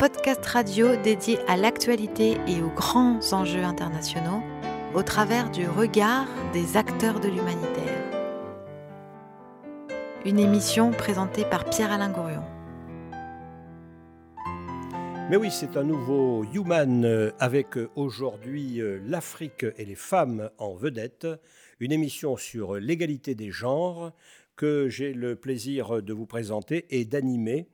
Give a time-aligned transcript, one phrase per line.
[0.00, 4.42] Podcast radio dédié à l'actualité et aux grands enjeux internationaux
[4.94, 8.02] au travers du regard des acteurs de l'humanitaire.
[10.24, 12.42] Une émission présentée par Pierre-Alain Gourion.
[15.28, 20.48] Mais oui, c'est un nouveau Human euh, avec euh, aujourd'hui euh, l'Afrique et les femmes
[20.56, 21.26] en vedette,
[21.78, 24.12] une émission sur l'égalité des genres
[24.56, 27.68] que j'ai le plaisir de vous présenter et d'animer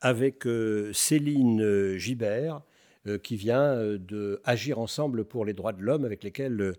[0.00, 0.44] avec
[0.92, 2.62] Céline Gibert,
[3.22, 6.74] qui vient de Agir ensemble pour les droits de l'homme, avec lesquels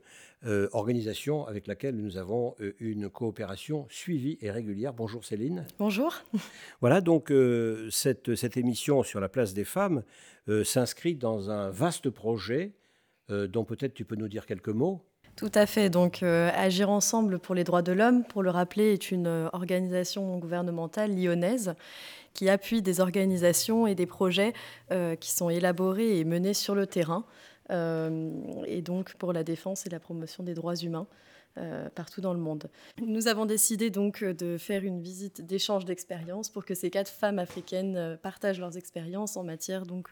[0.45, 4.94] euh, organisation avec laquelle nous avons euh, une coopération suivie et régulière.
[4.94, 5.66] Bonjour Céline.
[5.80, 6.13] Bonjour.
[6.80, 10.03] Voilà, donc euh, cette, cette, émission sur la place des femmes
[10.63, 12.72] s'inscrit dans un vaste projet
[13.30, 15.02] dont peut-être tu peux nous dire quelques mots.
[15.36, 15.89] Tout à fait.
[15.89, 21.13] Donc, Agir ensemble pour les droits de l'homme, pour le rappeler, est une organisation gouvernementale
[21.13, 21.73] lyonnaise
[22.38, 24.53] qui appuie des organisations et des projets
[25.19, 27.25] qui sont élaborés et menés sur le terrain
[27.71, 28.31] euh,
[28.66, 31.07] et donc pour la défense et la promotion des droits humains.
[31.57, 32.69] Euh, partout dans le monde.
[33.02, 37.39] Nous avons décidé donc de faire une visite d'échange d'expériences pour que ces quatre femmes
[37.39, 40.09] africaines euh, partagent leurs expériences en matière donc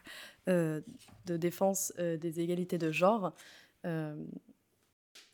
[0.48, 0.82] de
[1.26, 3.32] défense des égalités de genre.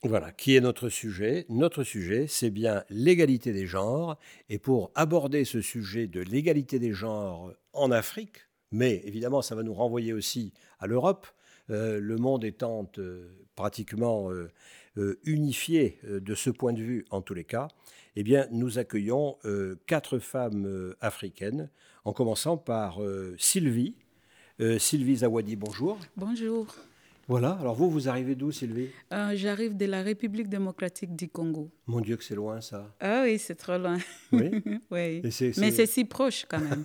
[0.05, 4.19] Voilà, qui est notre sujet Notre sujet, c'est bien l'égalité des genres.
[4.49, 8.39] Et pour aborder ce sujet de l'égalité des genres en Afrique,
[8.73, 11.29] mais évidemment, ça va nous renvoyer aussi à l'Europe,
[11.71, 17.35] euh, le monde étant euh, pratiquement euh, unifié de ce point de vue en tous
[17.35, 17.69] les cas,
[18.17, 19.39] eh bien, nous accueillons
[19.87, 21.71] quatre femmes africaines,
[22.05, 23.01] en commençant par
[23.39, 23.95] Sylvie.
[24.79, 25.99] Sylvie Zawadi, bonjour.
[26.19, 26.67] Bonjour.
[27.29, 28.89] Voilà, alors vous, vous arrivez d'où, Sylvie?
[29.13, 31.71] Euh, J'arrive de la République démocratique du Congo.
[31.87, 32.95] Mon Dieu, que c'est loin, ça.
[33.01, 33.99] Ah oui, c'est trop loin.
[34.33, 34.51] Oui,
[34.91, 35.23] oui.
[35.59, 36.85] Mais c'est si proche, quand même.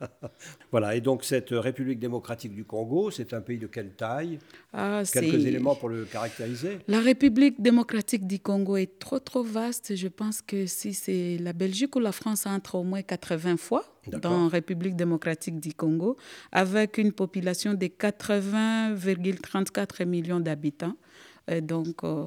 [0.70, 4.38] voilà, et donc cette République démocratique du Congo, c'est un pays de quelle taille?
[4.72, 6.78] Ah, Quelques éléments pour le caractériser?
[6.88, 9.94] La République démocratique du Congo est trop, trop vaste.
[9.94, 13.84] Je pense que si c'est la Belgique ou la France entre au moins 80 fois
[14.08, 16.16] dans la République démocratique du Congo,
[16.52, 20.96] avec une population de 80,34 millions d'habitants.
[21.62, 22.26] Donc, euh,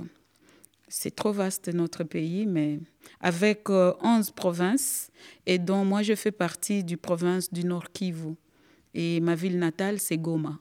[0.89, 2.79] c'est trop vaste notre pays, mais
[3.21, 5.11] avec 11 euh, provinces,
[5.45, 8.35] et dont moi je fais partie du province du Nord Kivu.
[8.93, 10.59] Et ma ville natale, c'est Goma.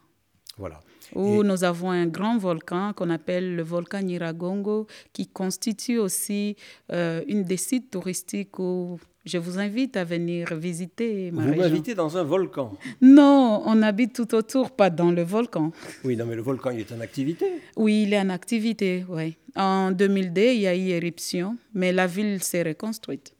[0.58, 0.80] Voilà.
[1.14, 6.56] Où nous avons un grand volcan qu'on appelle le volcan Nyiragongo, qui constitue aussi
[6.92, 11.94] euh, une des sites touristiques où je vous invite à venir visiter ma Vous m'invitez
[11.94, 15.70] dans un volcan Non, on habite tout autour, pas dans le volcan.
[16.04, 17.46] Oui, non, mais le volcan, il est en activité
[17.76, 19.36] Oui, il est en activité, oui.
[19.54, 23.34] En 2002, il y a eu éruption, mais la ville s'est reconstruite.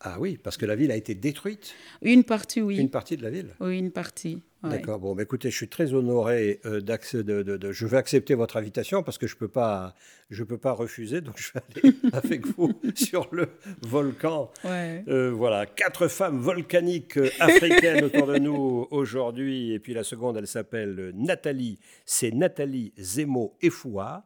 [0.00, 2.78] Ah oui, parce que la ville a été détruite Une partie, oui.
[2.78, 4.42] Une partie de la ville Oui, une partie.
[4.70, 4.98] D'accord.
[4.98, 9.18] Bon, écoutez, je suis très honoré euh, de, de, Je vais accepter votre invitation parce
[9.18, 9.94] que je ne peux, pas,
[10.30, 11.20] je peux pas refuser.
[11.20, 13.48] Donc, je vais aller avec vous sur le
[13.82, 14.50] volcan.
[14.64, 19.72] Euh, voilà, quatre femmes volcaniques euh, africaines autour de nous aujourd'hui.
[19.72, 21.78] Et puis la seconde, elle s'appelle Nathalie.
[22.06, 24.24] C'est Nathalie Zemo Efoua.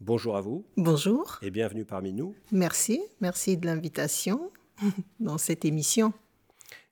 [0.00, 0.64] Bonjour à vous.
[0.76, 1.38] Bonjour.
[1.42, 2.34] Et bienvenue parmi nous.
[2.52, 3.02] Merci.
[3.20, 4.50] Merci de l'invitation
[5.20, 6.12] dans cette émission.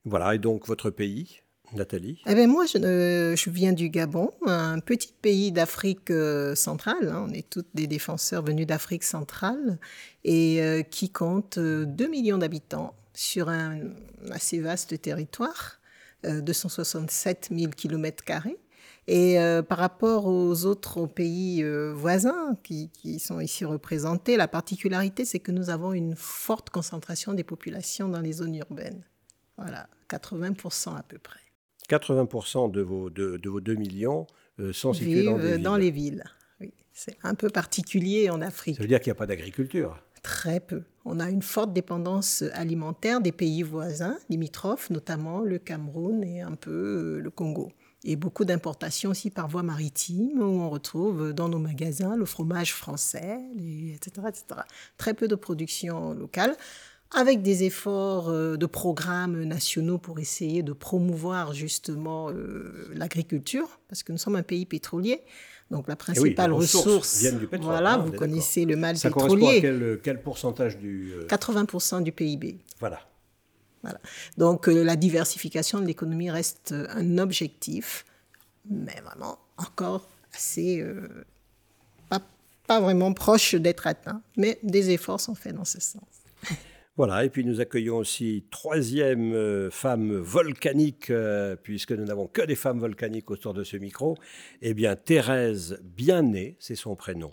[0.05, 1.41] Voilà, et donc votre pays?
[1.75, 7.09] Nathalie eh bien, Moi, je, viens du Gabon, un petit pays d'Afrique euh, centrale.
[7.09, 7.27] Hein.
[7.29, 9.79] on est toutes des défenseurs venus d'Afrique centrale
[10.25, 13.81] et euh, qui compte 2 euh, millions d'habitants sur un
[14.31, 15.81] assez vaste territoire,
[16.25, 18.23] 267 000 km.
[19.09, 21.65] Et par rapport aux autres pays
[21.95, 27.43] voisins qui, sont ici représentés, la particularité, c'est que nous avons une forte concentration des
[27.43, 29.03] populations dans les zones urbaines.
[29.57, 31.48] Voilà, 80% à peu près.
[31.89, 34.27] 80% de vos, de, vos 2 millions
[34.61, 35.63] euh, sont situés dans, villes.
[35.63, 36.25] dans les villes.
[36.61, 36.73] Oui.
[36.93, 38.77] C'est un peu particulier en Afrique.
[38.77, 40.83] Ça veut dire qu'il n'y a pas d'agriculture Très peu.
[41.05, 46.55] On a une forte dépendance alimentaire des pays voisins, limitrophes, notamment le Cameroun et un
[46.55, 46.71] peu
[47.17, 47.71] euh, le Congo.
[48.05, 52.73] Et beaucoup d'importations aussi par voie maritime, où on retrouve dans nos magasins le fromage
[52.73, 53.41] français,
[53.95, 54.61] etc., etc.
[54.99, 56.57] Très peu de production locale
[57.15, 64.03] avec des efforts euh, de programmes nationaux pour essayer de promouvoir justement euh, l'agriculture, parce
[64.03, 65.23] que nous sommes un pays pétrolier.
[65.71, 67.71] Donc la eh principale ressource, du pétrole.
[67.71, 69.61] Voilà, ah, vous connaissez le mal Ça pétrolier.
[69.61, 72.59] Ça correspond à quel, pourcentage du 80% euh, du PIB.
[72.81, 73.01] Voilà.
[73.83, 74.01] Voilà.
[74.39, 78.05] Donc la diversification de l'économie reste un objectif,
[78.69, 80.85] mais vraiment encore assez
[82.09, 82.21] pas,
[82.67, 84.21] pas vraiment proche d'être atteint.
[84.37, 86.03] Mais des efforts sont faits dans ce sens.
[86.99, 92.43] Voilà, et puis nous accueillons aussi troisième euh, femme volcanique, euh, puisque nous n'avons que
[92.43, 94.17] des femmes volcaniques autour de ce micro.
[94.63, 97.31] Eh bien, Thérèse Biennée, c'est son prénom.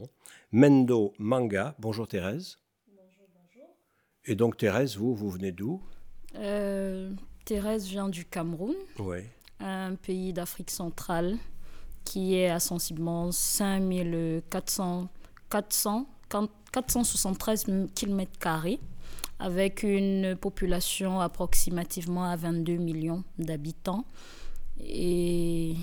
[0.52, 1.76] Mendo Manga.
[1.80, 2.60] Bonjour Thérèse.
[2.88, 3.68] Bonjour, bonjour.
[4.26, 5.82] Et donc Thérèse, vous, vous venez d'où?
[6.36, 7.12] Euh,
[7.44, 8.76] Thérèse vient du Cameroun,
[9.60, 11.38] un pays d'Afrique centrale
[12.04, 15.10] qui est à sensiblement 5400,
[15.50, 16.08] 400,
[16.72, 17.66] 473
[17.96, 18.32] km
[19.40, 24.06] avec une population approximativement à 22 millions d'habitants.
[24.80, 25.76] Et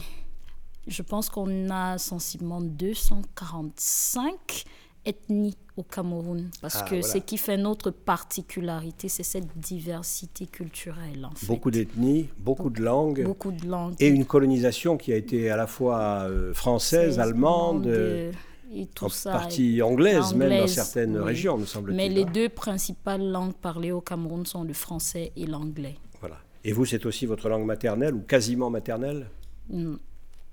[0.86, 4.64] je pense qu'on a sensiblement 245
[5.04, 6.50] ethnies au Cameroun.
[6.60, 11.28] Parce ah, que ce qui fait notre particularité, c'est cette diversité culturelle.
[11.46, 13.24] Beaucoup d'ethnies, beaucoup de langues.
[13.24, 13.94] Beaucoup de langues.
[14.00, 17.86] Et une colonisation qui a été à la fois euh, française, allemande.
[17.86, 18.32] Euh,
[18.74, 21.96] et tout en partie anglaise, même dans certaines régions, me semble-t-il.
[21.96, 25.96] Mais les deux principales langues parlées au Cameroun sont le français et l'anglais.
[26.20, 26.38] Voilà.
[26.64, 29.28] Et vous, c'est aussi votre langue maternelle ou quasiment maternelle?
[29.68, 29.96] Hmm.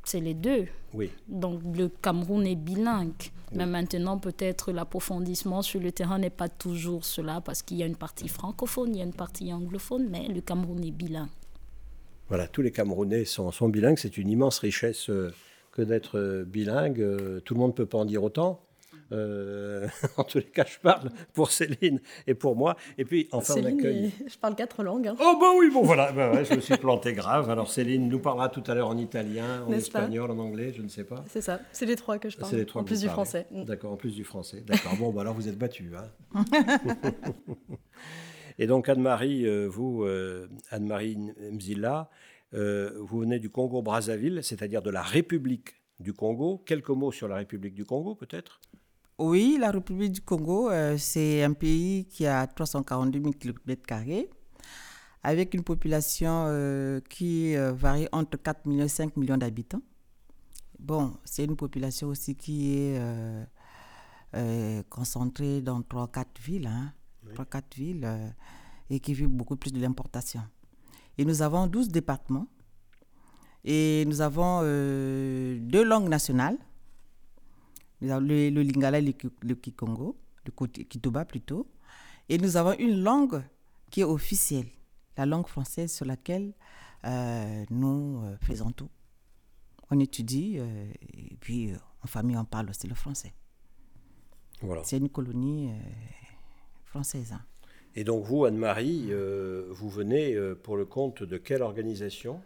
[0.03, 0.65] C'est les deux.
[0.93, 1.11] Oui.
[1.27, 3.13] Donc le Cameroun est bilingue.
[3.51, 7.87] Mais maintenant, peut-être l'approfondissement sur le terrain n'est pas toujours cela, parce qu'il y a
[7.87, 11.29] une partie francophone, il y a une partie anglophone, mais le Cameroun est bilingue.
[12.27, 13.97] Voilà, tous les Camerounais sont, sont bilingues.
[13.97, 15.09] C'est une immense richesse.
[15.09, 15.33] Euh,
[15.71, 17.01] que d'être euh, bilingue.
[17.01, 18.65] Euh, tout le monde ne peut pas en dire autant.
[19.11, 19.87] Euh,
[20.17, 22.75] en tous les cas, je parle pour Céline et pour moi.
[22.97, 24.11] Et puis, enfin, Céline, on accueille.
[24.27, 25.07] Je parle quatre langues.
[25.07, 25.15] Hein.
[25.19, 26.11] Oh, bah oui, bon, voilà.
[26.11, 27.49] Bah je me suis planté grave.
[27.49, 30.89] Alors, Céline nous parlera tout à l'heure en italien, en espagnol, en anglais, je ne
[30.89, 31.23] sais pas.
[31.27, 31.59] C'est ça.
[31.71, 32.51] C'est les trois que je parle.
[32.51, 33.47] C'est les trois en plus du français.
[33.51, 33.63] Mm.
[33.63, 34.63] D'accord, en plus du français.
[34.65, 34.95] D'accord.
[34.97, 35.91] bon, bah alors, vous êtes battu.
[36.35, 36.45] Hein.
[38.59, 40.05] et donc, Anne-Marie, vous,
[40.69, 41.17] Anne-Marie
[41.51, 42.09] Mzilla,
[42.53, 46.63] euh, vous venez du Congo-Brazzaville, c'est-à-dire de la République du Congo.
[46.65, 48.59] Quelques mots sur la République du Congo, peut-être?
[49.19, 53.83] Oui, la République du Congo, euh, c'est un pays qui a 342 000 km,
[55.21, 59.81] avec une population euh, qui varie entre 4 millions et 5 millions d'habitants.
[60.79, 62.97] Bon, c'est une population aussi qui est
[64.89, 66.93] concentrée dans 3-4 villes, hein,
[67.35, 68.33] 3-4 villes,
[68.89, 70.41] et qui vit beaucoup plus de l'importation.
[71.19, 72.47] Et nous avons 12 départements.
[73.65, 76.57] Et nous avons euh, deux langues nationales.
[77.99, 81.67] le, lingala et le, kikongo, le kitoba plutôt.
[82.29, 83.43] Et nous avons une langue
[83.91, 84.67] qui est officielle,
[85.17, 86.53] la langue française sur laquelle
[87.03, 88.89] euh, nous euh, faisons tout.
[89.91, 93.33] On étudie et puis en famille on parle aussi le français.
[94.61, 94.83] Voilà.
[94.85, 95.71] C'est une colonie
[96.85, 97.33] française.
[97.33, 97.41] Hein.
[97.99, 102.39] Et donc vous, Anne-Marie, euh, vous venez euh, pour le compte de quelle organisation?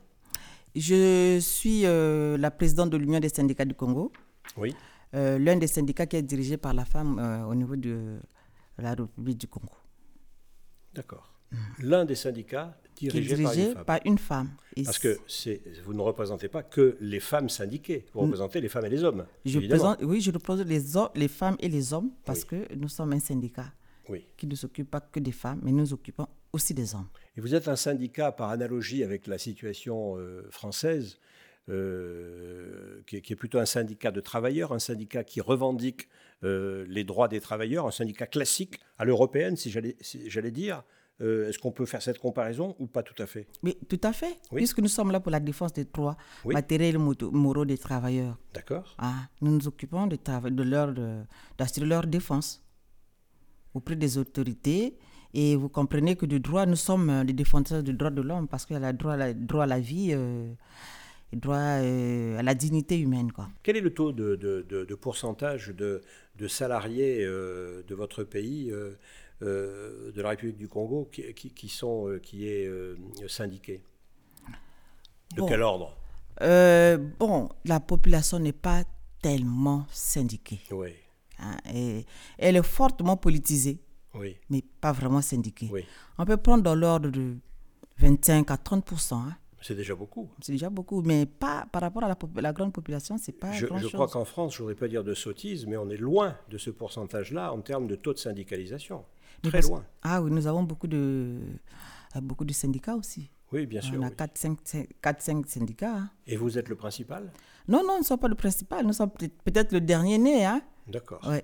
[0.76, 4.12] Je suis euh, la présidente de l'Union des syndicats du Congo.
[4.58, 4.74] Oui.
[5.14, 8.18] L'un des syndicats qui est dirigé par la femme au niveau de
[8.80, 9.76] la République du Congo.
[10.96, 11.32] D'accord.
[11.52, 11.58] Mm.
[11.84, 14.50] L'un des syndicats dirigé, par, une femme.
[14.84, 15.20] Parce que
[15.86, 19.28] vous ne représentez pas que les femmes syndiquées, vous représentez les femmes et les hommes.
[19.46, 19.60] Je
[20.04, 20.82] oui, je représente les,
[21.14, 23.72] les femmes et les hommes parce que nous sommes un syndicat
[24.38, 27.08] qui ne s'occupe pas que des femmes, mais nous occupons aussi des hommes.
[27.36, 31.20] Et vous êtes un syndicat, par analogie avec la situation euh, française,
[31.70, 36.10] euh, qui, est, plutôt un syndicat de travailleurs, un syndicat qui revendique
[36.44, 40.84] euh, les droits des travailleurs, un syndicat classique à l'européenne, si j'allais dire.
[41.20, 43.48] Est-ce qu'on peut faire cette comparaison ou pas tout à fait?
[43.62, 47.26] Mais tout à fait, puisque nous sommes là pour la défense des droits matériels et
[47.32, 48.38] moraux des travailleurs.
[48.54, 48.94] D'accord.
[48.98, 50.94] Ah, nous nous occupons de, de leur,
[51.58, 52.63] d'assurer leur défense
[53.74, 54.98] auprès des autorités.
[55.34, 58.48] Et vous comprenez que du droit, nous sommes euh, des défenseurs du droit de l'homme
[58.48, 60.54] parce qu'il y a le droit, à droit à la vie, euh,
[61.32, 63.32] le droit euh, à la dignité humaine.
[63.32, 63.50] Quoi.
[63.64, 66.02] Quel est le taux de, de, pourcentage de,
[66.48, 68.72] salariés de votre pays,
[69.42, 72.70] de la République du Congo, qui, qui, sont, qui est
[73.28, 73.82] syndiqué
[75.36, 75.98] De quel ordre?
[77.18, 78.84] Bon, la population n'est pas
[79.20, 80.60] tellement syndiquée.
[80.70, 80.90] Oui.
[81.40, 81.58] Hein,
[82.38, 83.82] elle est fortement politisée,
[84.14, 84.38] oui.
[84.50, 85.70] mais pas vraiment syndiquée.
[86.18, 87.36] On peut prendre dans l'ordre de
[87.98, 89.36] 25 à 30 hein.
[89.62, 90.30] C'est déjà beaucoup.
[90.42, 93.66] C'est déjà beaucoup, mais pas par rapport à la, la grande population, c'est pas je,
[93.78, 96.58] je crois qu'en France, je voudrais pas dire de sottise, mais on est loin de
[96.58, 99.06] ce pourcentage-là en termes de taux de syndicalisation.
[99.42, 99.86] Très loin.
[100.02, 101.40] Ah oui, nous avons beaucoup de,
[102.16, 103.30] euh, beaucoup de syndicats aussi.
[103.52, 103.96] Oui, bien sûr.
[104.00, 105.96] On a 4-5 syndicats.
[105.96, 106.10] Hein.
[106.26, 107.32] Et vous êtes le principal?
[107.68, 108.86] Non, non, nous ne sommes pas le principal.
[108.86, 110.46] Nous sommes peut-être le dernier né.
[110.46, 110.62] Hein.
[110.88, 111.26] D'accord.
[111.28, 111.44] Ouais.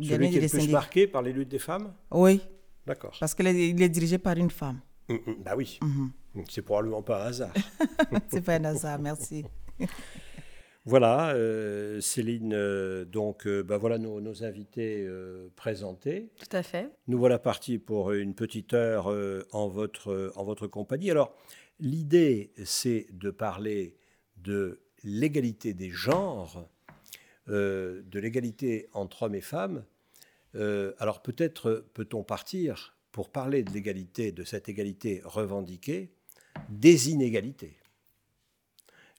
[0.00, 1.92] Celui qui est le plus marqué par les luttes des femmes?
[2.10, 2.40] Oui.
[2.86, 3.16] D'accord.
[3.20, 4.80] Parce qu'il est, est, dirigé par une femme.
[5.08, 5.78] Mmh, mmh, bah oui.
[5.82, 6.08] Mmh.
[6.48, 7.52] C'est probablement pas un hasard.
[8.30, 9.44] C'est pas un hasard, merci.
[10.84, 15.08] Voilà, euh, Céline, euh, donc euh, bah voilà nos, nos invités
[15.54, 16.32] présentés.
[16.36, 16.90] Tout à fait.
[17.06, 19.06] Nous voilà partis pour une petite heure
[19.52, 21.10] en, votre, en votre compagnie.
[21.10, 21.34] Alors,
[21.78, 23.96] l'idée, c'est de parler
[24.38, 26.68] de l'égalité des genres,
[27.52, 29.84] de l'égalité entre hommes et femmes.
[30.54, 36.10] alors, peut-être peut-on partir pour parler de l'égalité, de cette égalité revendiquée,
[36.70, 37.78] des inégalités.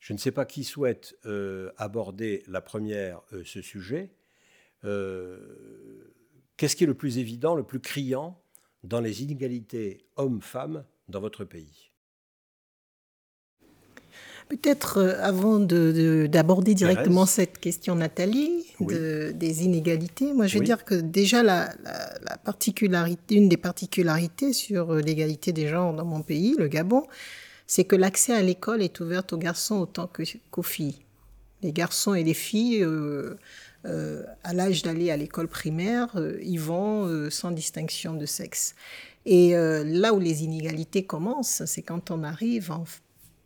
[0.04, 4.12] Je ne sais pas qui souhaite euh, aborder la première, euh, ce sujet.
[4.84, 6.14] Euh,
[6.58, 8.44] qu'est-ce qui est le plus évident, le plus criant
[8.84, 11.93] dans les inégalités hommes-femmes dans votre pays?
[14.50, 21.44] Peut-être avant d'aborder directement cette question, Nathalie, des inégalités, moi je veux dire que déjà
[21.44, 27.04] la, la, particularité, une des particularités sur l'égalité des genres dans mon pays, le Gabon,
[27.68, 30.08] c'est que l'accès à l'école est ouvert aux garçons autant
[30.52, 31.00] qu'aux filles.
[31.62, 33.36] Les garçons et les filles, euh,
[33.86, 38.76] euh, à l'âge d'aller à l'école primaire, euh, ils vont sans distinction de sexe.
[39.26, 42.84] Et là où les inégalités commencent, c'est quand on arrive en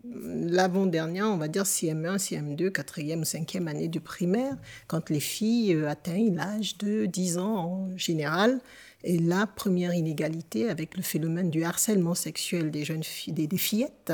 [0.03, 4.55] l'avant-dernière, on va dire CM1, CM2, 4e, 5e année du primaire,
[4.87, 8.61] quand les filles atteignent l'âge de 10 ans en général,
[9.03, 14.11] et la première inégalité avec le phénomène du harcèlement sexuel des jeunes filles, des, fillettes,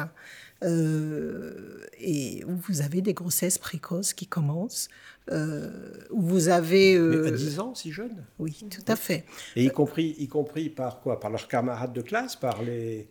[0.64, 4.90] euh, et où vous avez des grossesses précoces qui commencent,
[5.32, 5.70] euh,
[6.12, 6.96] où vous avez...
[6.96, 8.26] Euh, à 10 ans, si jeune?
[8.40, 9.26] Oui, tout à fait.
[9.56, 11.20] Et y compris, y compris par quoi?
[11.20, 13.08] Par leurs camarades de classe Par les...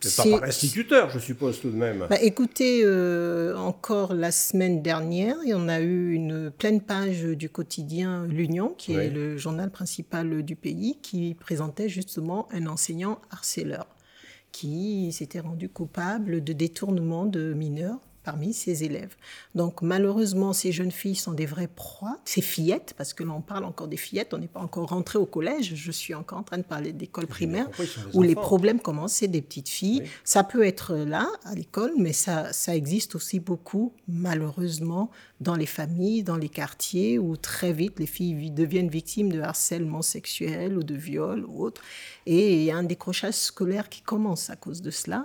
[0.00, 2.06] C'est pas par l'instituteur, je suppose tout de même.
[2.10, 7.22] Bah, écoutez, euh, encore la semaine dernière, il y en a eu une pleine page
[7.22, 13.20] du quotidien L'Union, qui est le journal principal du pays, qui présentait justement un enseignant
[13.30, 13.86] harceleur
[14.52, 19.14] qui s'était rendu coupable de détournement de mineurs parmi ses élèves.
[19.54, 23.64] Donc malheureusement, ces jeunes filles sont des vraies proies, ces fillettes, parce que l'on parle
[23.64, 26.58] encore des fillettes, on n'est pas encore rentré au collège, je suis encore en train
[26.58, 27.68] de parler d'école primaire,
[28.14, 30.02] où les problèmes commencent, c'est des petites filles.
[30.24, 35.08] Ça peut être là, à l'école, mais ça, ça existe aussi beaucoup, malheureusement,
[35.40, 40.02] dans les familles, dans les quartiers, où très vite les filles deviennent victimes de harcèlement
[40.02, 41.80] sexuel ou de viol ou autre.
[42.26, 45.24] Et il y a un décrochage scolaire qui commence à cause de cela.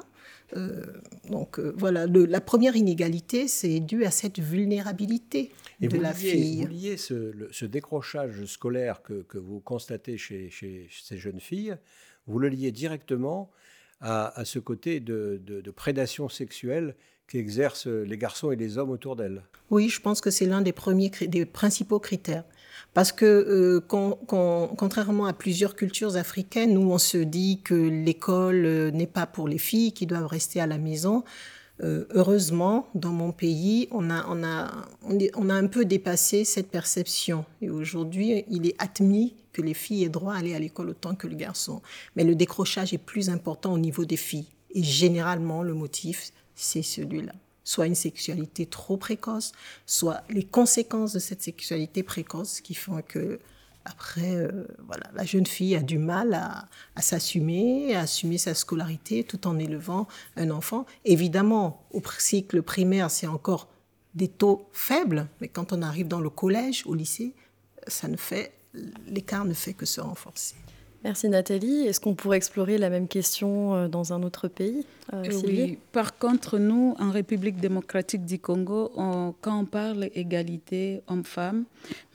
[0.56, 0.86] Euh,
[1.30, 6.62] donc euh, voilà, la première inégalité, c'est dû à cette vulnérabilité de la fille.
[6.62, 11.76] Vous liez ce, décrochage scolaire que, vous constatez chez, ces jeunes filles,
[12.28, 13.52] vous le liez directement
[14.02, 16.96] à, ce côté de, prédation sexuelle
[17.28, 19.44] qu'exercent les garçons et les hommes autour d'elles.
[19.70, 22.44] Oui, je pense que c'est l'un des premiers, des principaux critères.
[22.94, 28.92] Parce que euh, contrairement à plusieurs cultures africaines où on se dit que l'école euh,
[28.92, 31.24] n'est pas pour les filles qui doivent rester à la maison,
[31.84, 37.46] euh, heureusement, dans mon pays, on a, a un peu dépassé cette perception.
[37.62, 41.16] Et aujourd'hui, il est admis que les filles aient droit à aller à l'école autant
[41.16, 41.82] que le garçon.
[42.16, 44.48] Mais le décrochage est plus important au niveau des filles.
[44.74, 49.52] Et généralement, le motif, c'est celui-là soit une sexualité trop précoce,
[49.86, 53.40] soit les conséquences de cette sexualité précoce qui font que
[53.86, 59.24] après, euh, voilà, la jeune fille a du mal à, s'assumer, à assumer sa scolarité
[59.24, 60.86] tout en élevant un enfant.
[61.04, 63.70] Évidemment, au cycle primaire, c'est encore
[64.14, 67.34] des taux faibles, mais quand on arrive dans le collège, au lycée,
[67.88, 68.54] ça ne fait,
[69.08, 70.56] l'écart ne fait que se renforcer.
[71.04, 71.88] Merci Nathalie.
[71.88, 75.80] Est-ce qu'on pourrait explorer la même question euh, dans un autre pays euh, Oui.
[75.92, 78.92] Par contre, nous, en République démocratique du Congo,
[79.42, 81.66] quand on parle égalité homme-femme,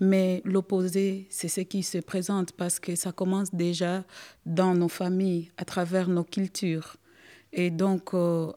[0.00, 4.04] mais l'opposé, c'est ce qui se présente parce que ça commence déjà
[4.44, 6.96] dans nos familles, à travers nos cultures.
[7.52, 8.52] Et donc, euh,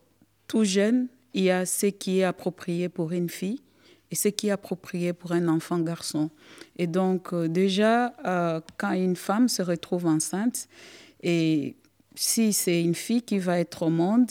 [0.48, 3.62] tout jeune, il y a ce qui est approprié pour une fille
[4.12, 6.30] et ce qui est approprié pour un enfant garçon.
[6.78, 10.68] Et donc euh, déjà, euh, quand une femme se retrouve enceinte,
[11.22, 11.76] et
[12.16, 14.30] si c'est une fille qui va être au monde,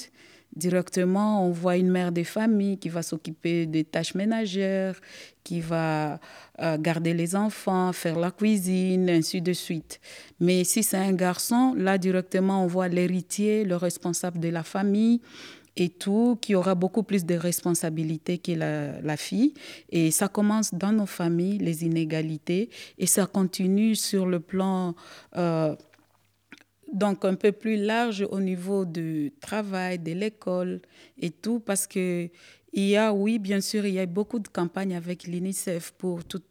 [0.59, 5.01] directement, on voit une mère de famille qui va s'occuper des tâches ménagères,
[5.45, 6.19] qui va
[6.61, 10.01] euh, garder les enfants, faire la cuisine, ainsi de suite.
[10.41, 15.21] Mais si c'est un garçon, là, directement, on voit l'héritier, le responsable de la famille,
[15.79, 19.55] et tout, qui aura beaucoup plus de responsabilités que la, fille.
[19.91, 22.69] Et ça commence dans nos familles, les inégalités,
[22.99, 24.95] et ça continue sur le plan...
[25.37, 25.75] Euh,
[26.91, 30.81] donc un peu plus large au niveau du travail, de l'école
[31.19, 32.31] et tout, parce que
[32.73, 36.25] il y a, oui, bien sûr, il y a beaucoup de campagnes avec l'UNICEF pour
[36.25, 36.43] tout.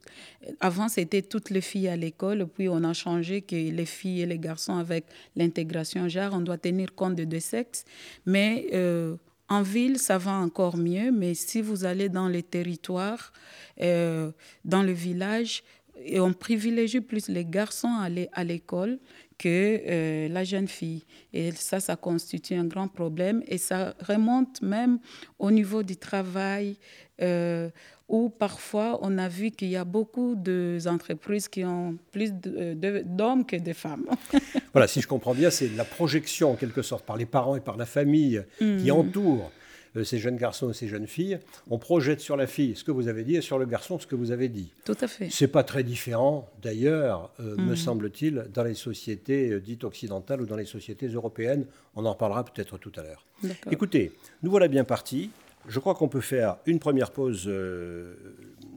[0.60, 4.26] Avant, c'était toutes les filles à l'école, puis on a changé que les filles et
[4.26, 5.04] les garçons avec
[5.36, 7.84] l'intégration genre, on doit tenir compte de deux sexes.
[8.26, 9.16] Mais euh,
[9.48, 13.32] En ville, ça va encore mieux, mais si vous allez dans les territoires,
[13.80, 14.30] euh,
[14.64, 15.62] dans le village,
[16.04, 18.98] et on privilégie plus les garçons aller à l'école
[19.38, 21.04] que euh, la jeune fille.
[21.32, 24.98] Et ça, ça constitue un grand problème et ça remonte même
[25.38, 26.76] au niveau du travail,
[27.22, 27.70] euh,
[28.08, 33.56] où parfois on a vu qu'il y a beaucoup d'entreprises qui ont plus d'hommes que
[33.56, 34.06] de femmes.
[34.72, 37.60] voilà, si je comprends bien, c'est la projection en quelque sorte par les parents et
[37.60, 38.90] par la famille qui mhm.
[38.92, 39.57] entoure euh,
[40.04, 41.38] ces jeunes garçons et ces jeunes filles.
[41.70, 44.06] On projette sur la fille ce que vous avez dit et sur le garçon ce
[44.06, 44.72] que vous avez dit.
[44.84, 45.28] Tout à fait.
[45.30, 47.76] C'est pas très différent, d'ailleurs, euh, me mhm.
[47.76, 51.66] semble-t-il, dans les sociétés euh, dites occidentales ou dans les sociétés européennes.
[51.96, 53.24] On en reparlera peut-être tout à l'heure.
[53.70, 55.30] Écoutez, nous voilà bien partis.
[55.68, 57.50] Je crois qu'on peut faire une première pause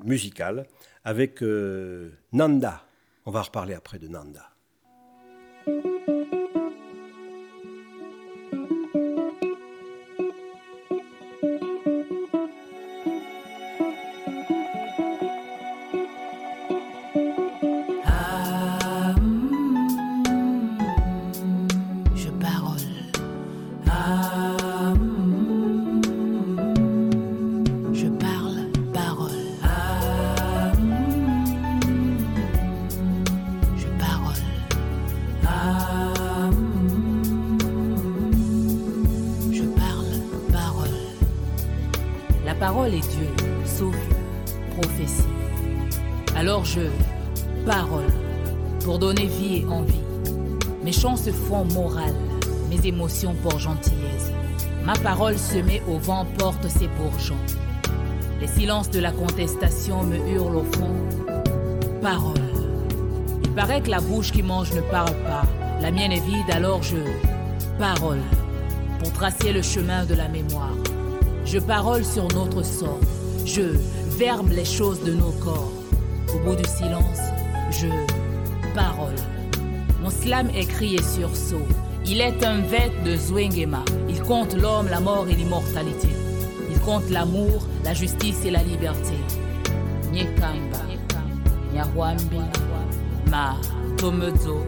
[0.04, 0.66] musicale
[1.06, 1.42] avec
[2.34, 2.84] Nanda.
[3.26, 4.52] On va reparler après de Nanda.
[51.74, 52.16] Morale,
[52.70, 54.32] mes émotions pour gentillesse.
[54.84, 57.36] Ma parole semée au vent porte ses bourgeons.
[58.40, 60.96] Les silences de la contestation me hurlent au fond.
[62.02, 62.34] Parole.
[63.44, 65.44] Il paraît que la bouche qui mange ne parle pas.
[65.80, 66.98] La mienne est vide, alors je
[67.78, 68.22] parole
[69.00, 70.74] pour tracer le chemin de la mémoire.
[71.46, 73.00] Je parole sur notre sort.
[73.46, 73.76] Je
[74.18, 75.72] verbe les choses de nos corps.
[76.34, 77.20] Au bout du silence,
[77.70, 77.88] je
[78.74, 79.01] parole.
[80.22, 81.66] Mon slam est crié sur saut.
[82.06, 83.84] Il est un vêt de Zwingema.
[84.08, 86.10] Il compte l'homme, la mort et l'immortalité.
[86.70, 89.16] Il compte l'amour, la justice et la liberté.
[90.12, 90.78] Nyekamba,
[93.32, 93.56] Ma,
[93.98, 94.64] Tomezo.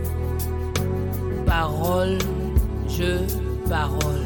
[1.45, 2.17] Parole,
[2.87, 3.19] je,
[3.69, 4.25] parole.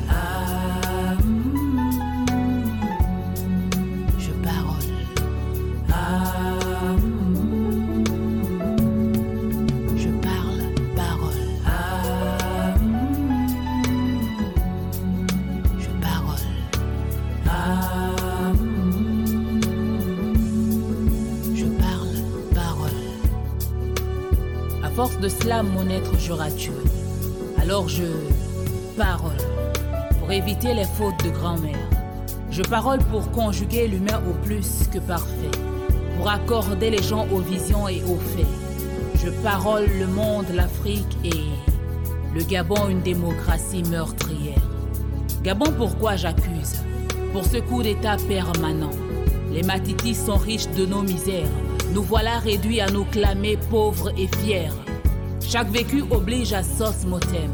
[24.98, 26.74] De cela mon être jura Dieu.
[27.62, 28.02] Alors je
[28.98, 29.38] parole
[30.20, 31.88] pour éviter les fautes de grand-mère.
[32.50, 35.52] Je parole pour conjuguer l'humain au plus que parfait,
[36.18, 38.48] pour accorder les gens aux visions et aux faits.
[39.24, 41.46] Je parole le monde, l'Afrique et
[42.34, 44.64] le Gabon une démocratie meurtrière.
[45.44, 46.82] Gabon pourquoi j'accuse?
[47.34, 48.90] Pour ce coup d'État permanent.
[49.54, 51.52] Les Matitis sont riches de nos misères.
[51.94, 54.72] Nous voilà réduits à nous clamer pauvres et fiers.
[55.50, 57.50] Chaque vécu oblige à sauce motem.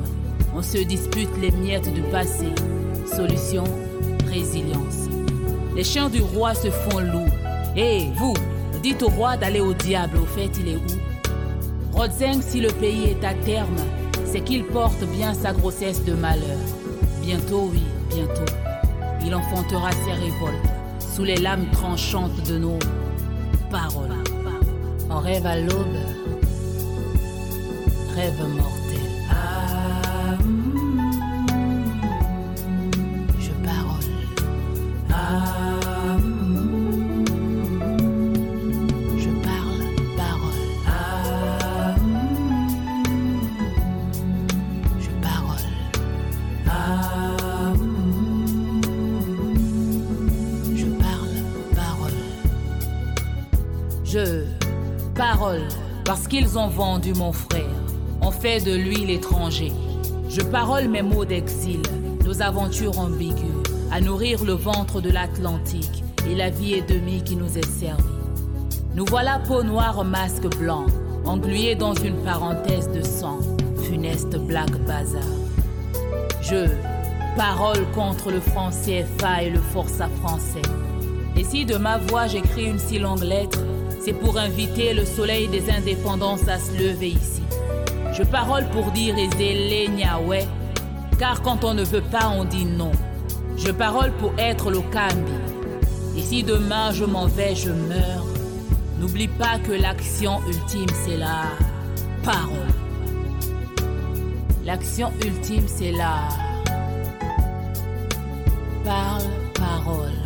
[0.56, 2.48] On se dispute les miettes du passé.
[3.06, 3.64] Solution,
[4.28, 5.10] résilience.
[5.76, 7.32] Les chiens du roi se font loups.
[7.76, 8.34] Et vous,
[8.82, 10.18] dites au roi d'aller au diable.
[10.18, 11.96] Au fait, il est où?
[11.96, 13.78] Rodzeng, si le pays est à terme,
[14.26, 16.58] c'est qu'il porte bien sa grossesse de malheur.
[17.22, 18.52] Bientôt, oui, bientôt,
[19.24, 20.68] il enfantera ses révoltes
[21.00, 22.80] sous les lames tranchantes de nos
[23.70, 24.10] paroles.
[25.12, 26.13] On rêve à l'aube
[28.16, 29.00] rêve mortel.
[29.30, 30.38] Ah,
[33.40, 34.12] je parole.
[35.10, 36.18] Ah,
[39.18, 39.84] je parle
[40.18, 40.64] parole.
[40.88, 41.96] Ah,
[45.00, 45.68] je parole.
[50.76, 51.36] Je parle
[51.76, 52.20] parole.
[54.04, 54.46] Je
[55.16, 55.68] parole
[56.06, 57.53] parce qu'ils ont vendu mon frère
[58.44, 59.72] fait de lui l'étranger.
[60.28, 61.82] Je parole mes mots d'exil,
[62.26, 67.38] nos aventures ambiguës, à nourrir le ventre de l'Atlantique et la vie est demi qui
[67.38, 68.04] nous est servie.
[68.96, 70.88] Nous voilà peau noire, masque blanc,
[71.24, 73.40] englués dans une parenthèse de sang,
[73.88, 75.24] funeste black bazar.
[76.42, 76.68] Je
[77.38, 80.68] parole contre le français fa et le forçat français.
[81.38, 83.60] Et si de ma voix j'écris une si longue lettre,
[84.02, 87.43] c'est pour inviter le soleil des indépendances à se lever ici.
[88.14, 89.90] Je parole pour dire Ezele
[90.28, 90.48] ouais,
[91.18, 92.92] car quand on ne veut pas, on dit non.
[93.58, 95.32] Je parole pour être le cambi.
[96.16, 98.26] Et si demain je m'en vais, je meurs,
[99.00, 101.46] n'oublie pas que l'action ultime, c'est la
[102.24, 102.74] parole.
[104.64, 106.30] L'action ultime, c'est la
[108.84, 109.24] parle,
[109.56, 110.23] parole.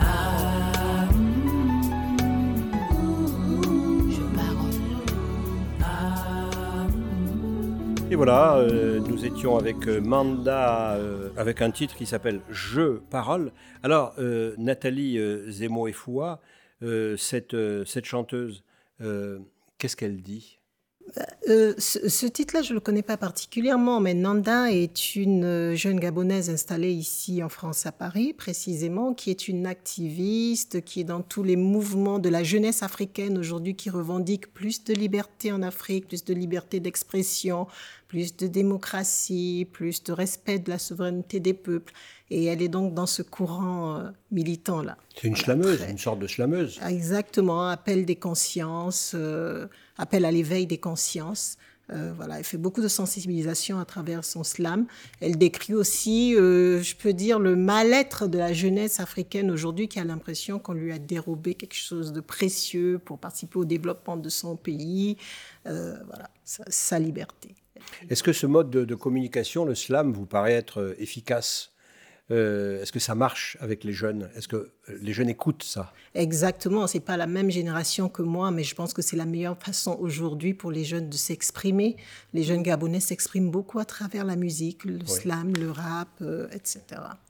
[8.09, 12.99] Et voilà, euh, nous étions avec euh, Manda, euh, avec un titre qui s'appelle Je
[13.09, 13.51] parole.
[13.83, 14.15] Alors,
[14.57, 15.17] Nathalie
[15.49, 16.39] Zemo-Efoua,
[17.17, 18.63] cette, cette chanteuse,
[19.77, 20.56] qu'est-ce qu'elle dit?
[21.49, 25.99] Euh, ce, titre-là, je ne le connais pas particulièrement, mais Nanda est une euh, jeune
[25.99, 31.21] Gabonaise installée ici en France, à Paris, précisément, qui est une activiste, qui est dans
[31.21, 36.07] tous les mouvements de la jeunesse africaine aujourd'hui, qui revendique plus de liberté en Afrique,
[36.07, 37.67] plus de liberté d'expression,
[38.07, 41.93] plus de démocratie, plus de respect de la souveraineté des peuples.
[42.29, 44.97] Et elle est donc dans ce courant euh, militant-là.
[45.15, 46.79] C'est une slameuse, une sorte de slameuse.
[46.85, 51.57] Exactement, appel des consciences, euh, appel à l'éveil des consciences.
[51.89, 54.87] Euh, voilà, elle fait beaucoup de sensibilisation à travers son slam.
[55.21, 60.03] Elle décrit aussi, je peux dire, le mal-être de la jeunesse africaine aujourd'hui qui a
[60.03, 64.57] l'impression qu'on lui a dérobé quelque chose de précieux pour participer au développement de son
[64.57, 65.15] pays.
[65.63, 67.55] voilà, sa, liberté.
[68.09, 71.71] Est-ce que ce mode de, communication, le slam, vous paraît être efficace?
[72.29, 74.29] Euh, est-ce que ça marche avec les jeunes?
[74.35, 75.93] Est-ce que les jeunes écoutent ça?
[76.13, 79.57] Exactement, c'est pas la même génération que moi, mais je pense que c'est la meilleure
[79.57, 81.95] façon aujourd'hui pour les jeunes de s'exprimer.
[82.33, 86.81] Les jeunes gabonais s'expriment beaucoup à travers la musique, le slam, le rap, euh, etc.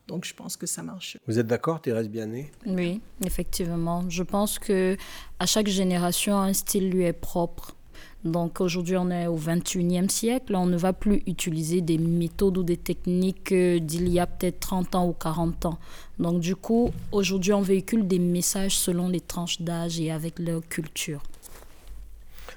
[0.07, 1.17] Donc je pense que ça marche.
[1.27, 2.51] Vous êtes d'accord, Thérèse Bianet?
[2.65, 4.09] Oui, effectivement.
[4.09, 4.97] Je pense que
[5.39, 7.76] à chaque génération, un style lui est propre.
[8.31, 10.55] Donc aujourd'hui, on est au 21e siècle.
[10.55, 14.59] On ne va plus utiliser des méthodes ou des techniques euh, d'il y a peut-être
[14.59, 15.79] 30 ans ou 40 ans.
[16.19, 20.67] Donc du coup, aujourd'hui, on véhicule des messages selon les tranches d'âge et avec leur
[20.67, 21.21] culture.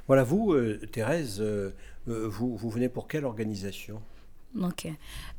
[0.07, 1.71] Voilà, vous, euh, Thérèse, euh,
[2.07, 4.01] vous, vous, venez pour quelle organisation?
[4.61, 4.89] Ok.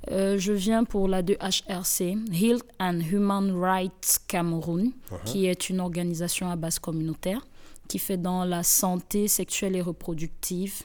[0.08, 5.24] je viens pour la 2HRC, Health and Human Rights Cameroun, uh-huh.
[5.26, 7.42] qui est une organisation à base communautaire
[7.92, 10.84] qui fait dans la santé sexuelle et reproductive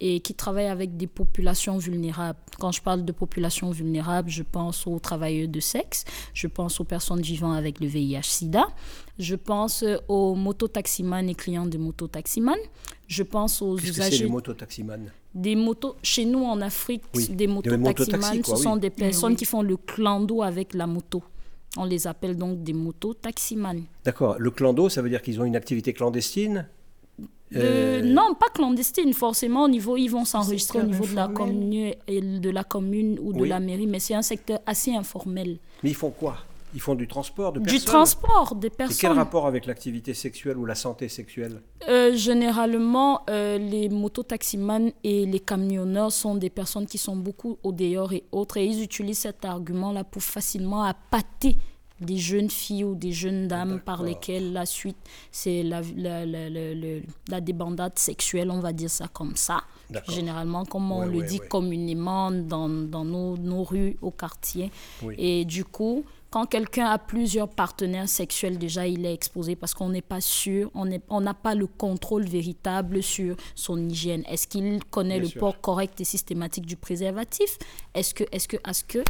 [0.00, 2.40] et qui travaille avec des populations vulnérables.
[2.58, 6.84] Quand je parle de populations vulnérables, je pense aux travailleurs de sexe, je pense aux
[6.84, 8.66] personnes vivant avec le VIH-Sida,
[9.20, 12.64] je pense aux mototaximans et clients de mototaximans,
[13.06, 14.18] je pense aux usagers...
[14.18, 19.36] Que des mototaximans des motos, chez nous en Afrique, des mototaximans, ce sont des personnes
[19.36, 21.22] qui font le clando avec la moto.
[21.76, 23.82] On les appelle donc des motos-taximans.
[24.04, 24.36] D'accord.
[24.38, 26.66] Le clando, ça veut dire qu'ils ont une activité clandestine
[27.56, 29.64] euh, Non, pas clandestine forcément.
[29.64, 33.44] Au niveau, ils vont s'enregistrer au niveau de la, commune, de la commune ou de
[33.44, 35.58] la mairie, mais c'est un secteur assez informel.
[35.82, 36.36] Mais ils font quoi?
[36.74, 38.96] Ils font du transport de personnes Du transport des personnes.
[38.96, 44.90] Et quel rapport avec l'activité sexuelle ou la santé sexuelle euh, Généralement, euh, les mototaximans
[45.04, 48.56] et les camionneurs sont des personnes qui sont beaucoup au dehors et autres.
[48.56, 51.56] Et ils utilisent cet argument-là pour facilement appâter
[52.00, 54.96] des jeunes filles ou des jeunes dames par lesquelles la suite,
[55.30, 56.48] c'est la, la, la,
[57.28, 59.62] la, débandade sexuelle, on va dire ça comme ça.
[60.08, 64.70] Généralement, comme on le dit communément dans, dans nos, nos, rues, au quartier.
[65.16, 69.90] Et du coup, quand quelqu'un a plusieurs partenaires sexuels, déjà, il est exposé parce qu'on
[69.90, 74.24] n'est pas sûr, on n'a on pas le contrôle véritable sur son hygiène.
[74.26, 77.58] Est-ce qu'il connaît le port correct et systématique du préservatif?
[77.92, 79.04] Est-ce que, est-ce que, est-ce que?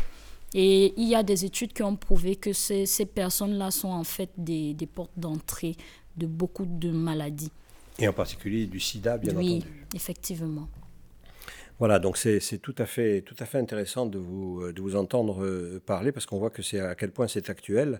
[0.52, 4.04] Et il y a des études qui ont prouvé que ces, ces personnes-là sont en
[4.04, 5.76] fait des, des portes d'entrée
[6.16, 7.52] de beaucoup de maladies.
[8.00, 9.46] Et en particulier du sida, bien entendu.
[9.46, 10.66] Oui, effectivement.
[11.82, 15.42] Voilà, donc c'est tout à fait tout à fait intéressant de vous de vous entendre
[15.42, 17.98] euh, parler parce qu'on voit que c'est à quel point c'est actuel.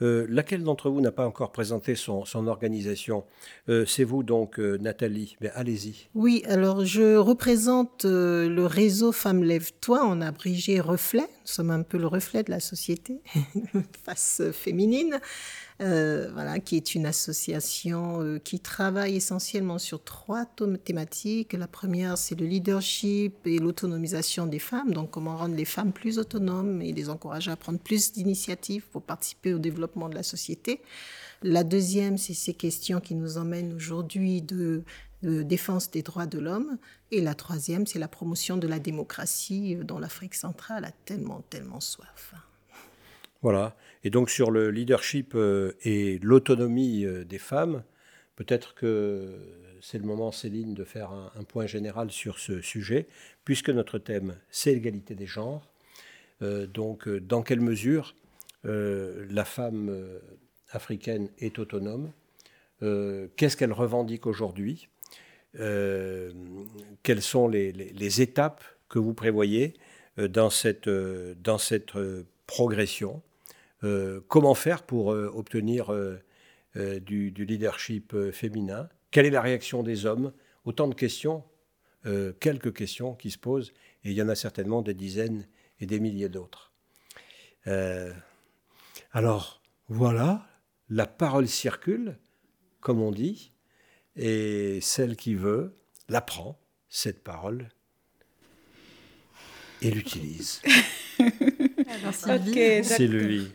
[0.00, 3.24] Euh, laquelle d'entre vous n'a pas encore présenté son, son organisation?
[3.68, 5.36] Euh, C'est vous donc, Nathalie.
[5.40, 6.06] Mais allez-y.
[6.14, 11.22] Oui, alors je représente le réseau Femmes Lève-toi en abrégé Reflet.
[11.22, 13.22] Nous sommes un peu le reflet de la société,
[14.04, 15.18] face féminine.
[15.82, 20.46] Euh, voilà, qui est une association euh, qui travaille essentiellement sur trois
[20.82, 21.52] thématiques.
[21.52, 26.18] La première, c'est le leadership et l'autonomisation des femmes, donc comment rendre les femmes plus
[26.18, 30.80] autonomes et les encourager à prendre plus d'initiatives pour participer au développement de la société.
[31.42, 34.82] La deuxième, c'est ces questions qui nous emmènent aujourd'hui de,
[35.22, 36.78] défense des droits de l'homme.
[37.10, 41.42] Et la troisième, c'est la promotion de la démocratie euh, dont l'Afrique centrale a tellement,
[41.50, 42.34] tellement soif.
[43.42, 43.76] Voilà.
[44.06, 47.82] Et donc sur le leadership euh, et l'autonomie euh, des femmes,
[48.36, 49.34] peut-être que
[49.80, 53.08] c'est le moment, Céline, de faire un, point général sur ce sujet,
[53.44, 55.68] puisque notre thème, c'est l'égalité des genres.
[56.40, 58.14] Euh, donc dans quelle mesure
[58.62, 59.94] la femme
[60.70, 62.10] africaine est autonome.
[62.80, 64.88] Qu'est-ce qu'elle revendique aujourd'hui
[65.52, 66.32] Quelles
[67.22, 69.74] sont les, étapes que vous prévoyez
[70.16, 71.92] dans cette, dans cette
[72.48, 73.22] progression
[74.28, 75.92] Comment faire pour obtenir
[76.74, 78.88] du, du, leadership féminin?
[79.10, 80.32] Quelle est la réaction des hommes?
[80.64, 81.44] Autant de questions,
[82.40, 83.72] quelques questions qui se posent,
[84.04, 85.46] et il y en a certainement des dizaines
[85.80, 86.72] et des milliers d'autres.
[87.66, 88.12] Euh,
[89.12, 90.46] alors, voilà,
[90.88, 92.18] la parole circule,
[92.80, 93.52] comme on dit,
[94.14, 95.74] et celle qui veut
[96.08, 96.58] la prend,
[96.88, 97.68] cette parole,
[99.82, 100.62] et l'utilise.
[101.88, 102.58] Ok,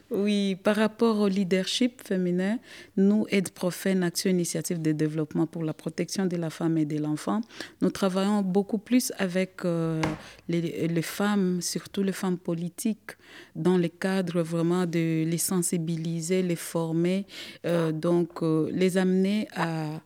[0.10, 2.60] Oui, par rapport au leadership féminin,
[2.96, 6.98] nous, Aide Profane, Action Initiative de développement pour la protection de la femme et de
[6.98, 7.42] l'enfant,
[7.82, 10.02] nous travaillons beaucoup plus avec euh,
[10.48, 13.12] les, femmes, surtout les femmes politiques,
[13.56, 17.26] dans le cadre vraiment de les sensibiliser, les former,
[17.66, 20.00] euh, donc euh, les amener à,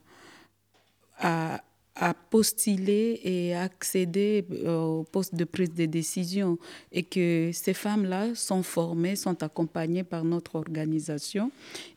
[1.20, 1.60] à
[1.96, 6.58] à postuler et accéder euh, au poste de prise de décision
[6.92, 11.50] et que ces femmes-là sont formées, sont accompagnées par notre organisation.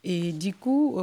[0.03, 0.97] Et du coup,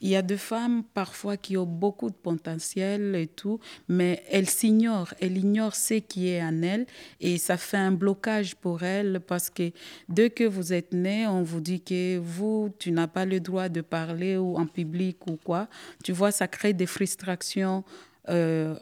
[0.00, 4.48] il y a des femmes parfois qui ont beaucoup de potentiel et tout, mais elles
[4.48, 6.86] s'ignorent, elles ignorent ce qui est en elles
[7.20, 9.72] et ça fait un blocage pour elles parce que
[10.08, 13.68] dès que vous êtes né, on vous dit que vous, tu n'as pas le droit
[13.68, 15.68] de parler ou en public ou quoi.
[16.04, 17.84] Tu vois, ça crée des frustrations.
[18.28, 18.74] Euh,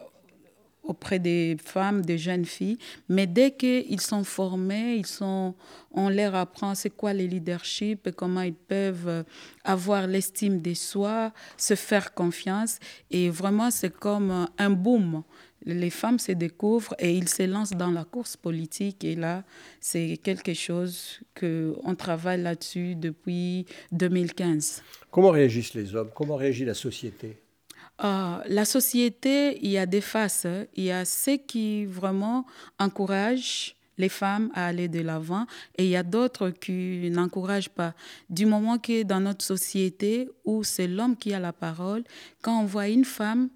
[0.85, 2.77] auprès des femmes, des jeunes filles.
[3.09, 5.55] Mais dès qu'ils sont formés, ils sont,
[5.91, 9.23] on leur apprend c'est quoi le leadership, comment ils peuvent
[9.63, 12.79] avoir l'estime de soi, se faire confiance.
[13.11, 15.23] Et vraiment, c'est comme un boom.
[15.65, 19.03] Les femmes se découvrent et ils se lancent dans la course politique.
[19.03, 19.43] Et là,
[19.79, 24.83] c'est quelque chose qu'on travaille là-dessus depuis 2015.
[25.09, 26.11] Comment réagissent les hommes?
[26.13, 27.37] Comment réagit la société?
[27.97, 30.47] Ah, la société, il y a des faces.
[30.75, 32.45] Il y a ceux qui vraiment
[32.79, 35.45] encouragent les femmes à aller de l'avant
[35.77, 37.93] et il y a d'autres qui n'encouragent pas.
[38.29, 42.03] Du moment que dans notre société où c'est l'homme qui a la parole,
[42.41, 43.49] quand on voit une femme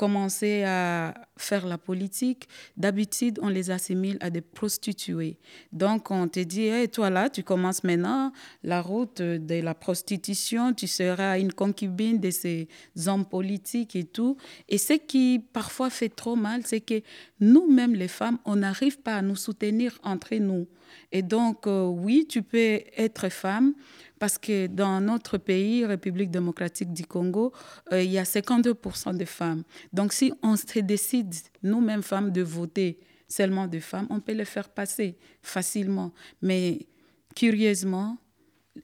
[0.00, 5.36] commencer à faire la politique, d'habitude, on les assimile à des prostituées.
[5.72, 8.32] Donc, on te dit, hey, toi là, tu commences maintenant
[8.64, 12.66] la route de la prostitution, tu seras une concubine de ces
[13.08, 14.38] hommes politiques et tout.
[14.70, 17.02] Et ce qui parfois fait trop mal, c'est que
[17.38, 20.66] nous-mêmes, les femmes, on n'arrive pas à nous soutenir entre nous.
[21.12, 23.74] Et donc, euh, oui, tu peux être femme,
[24.20, 27.52] parce que dans notre pays, République démocratique du Congo,
[27.90, 29.64] euh, il y a 52% de femmes.
[29.94, 34.44] Donc si on se décide, nous-mêmes femmes, de voter seulement de femmes, on peut le
[34.44, 36.12] faire passer facilement.
[36.42, 36.86] Mais
[37.34, 38.18] curieusement,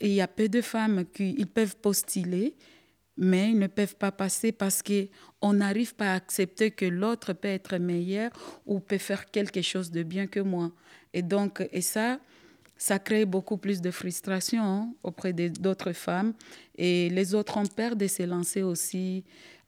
[0.00, 2.56] il y a peu de femmes qui peuvent postuler,
[3.18, 7.48] mais ils ne peuvent pas passer parce qu'on n'arrive pas à accepter que l'autre peut
[7.48, 8.30] être meilleur
[8.64, 10.72] ou peut faire quelque chose de bien que moi.
[11.12, 12.20] Et donc, et ça,
[12.78, 16.34] ça crée beaucoup plus de frustration hein, auprès d'autres femmes.
[16.76, 19.24] Et les autres ont peur de se lancer aussi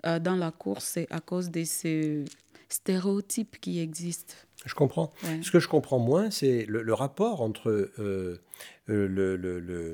[0.06, 2.24] euh, dans la course à cause de ces
[2.68, 4.34] stéréotypes qui existent.
[4.66, 5.12] Je comprends.
[5.42, 8.42] Ce que je comprends moins, c'est le, rapport entre euh,
[8.88, 9.92] euh, le,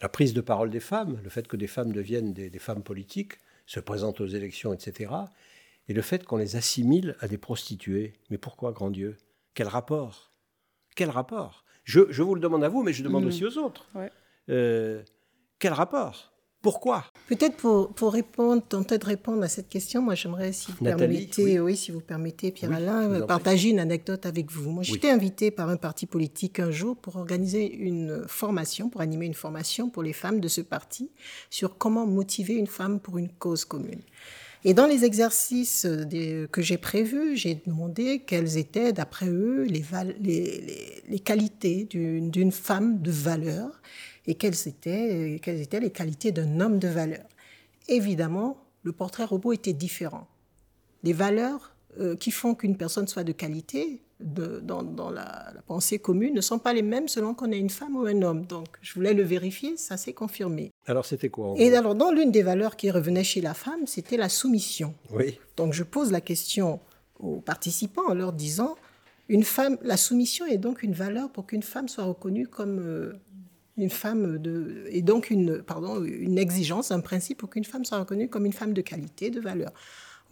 [0.00, 2.82] la prise de parole des femmes, le fait que des femmes deviennent des, des femmes
[2.82, 3.34] politiques,
[3.66, 5.10] se présentent aux élections, etc.,
[5.88, 8.12] et le fait qu'on les assimile à des prostituées.
[8.30, 9.16] Mais pourquoi, grand Dieu?
[9.54, 10.30] Quel rapport?
[10.94, 11.64] Quel rapport?
[11.84, 13.28] Je, vous le demande à vous, mais je demande mm.
[13.28, 13.86] aussi aux autres.
[14.48, 15.02] Euh,
[15.58, 16.32] quel rapport?
[16.62, 17.04] Pourquoi?
[17.28, 21.58] Peut-être pour, pour répondre, tenter de répondre à cette question, moi j'aimerais, si vous permettez,
[21.58, 21.76] oui.
[21.76, 24.70] si vous permettez, Pierre-Alain, partager une anecdote avec vous.
[24.70, 29.26] Moi j'étais invitée par un parti politique un jour pour organiser une formation, pour animer
[29.26, 31.10] une formation pour les femmes de ce parti
[31.50, 34.02] sur comment motiver une femme pour une cause commune.
[34.64, 35.86] Et dans les exercices
[36.52, 43.82] que j'ai prévus, j'ai demandé quelles étaient, d'après eux, les, qualités d'une femme de valeur
[44.26, 47.24] et quelles étaient, quelles étaient les qualités d'un homme de valeur.
[47.88, 50.28] Évidemment, le portrait robot était différent.
[51.02, 56.40] Les valeurs euh, qui font qu'une personne soit de qualité dans, la, pensée commune ne
[56.40, 58.44] sont pas les mêmes selon qu'on est une femme ou un homme.
[58.46, 60.70] Donc, je voulais le vérifier, ça s'est confirmé.
[60.86, 64.16] Alors, c'était quoi Et alors, dans l'une des valeurs qui revenait chez la femme, c'était
[64.16, 64.94] la soumission.
[65.12, 65.38] Oui.
[65.56, 66.80] Donc, je pose la question
[67.18, 68.76] aux participants en leur disant
[69.28, 73.12] une femme, la soumission est donc une valeur pour qu'une femme soit reconnue comme euh,
[73.76, 77.98] une femme de, et donc une, pardon, une exigence, un principe pour qu'une femme soit
[77.98, 79.72] reconnue comme une femme de qualité, de valeur.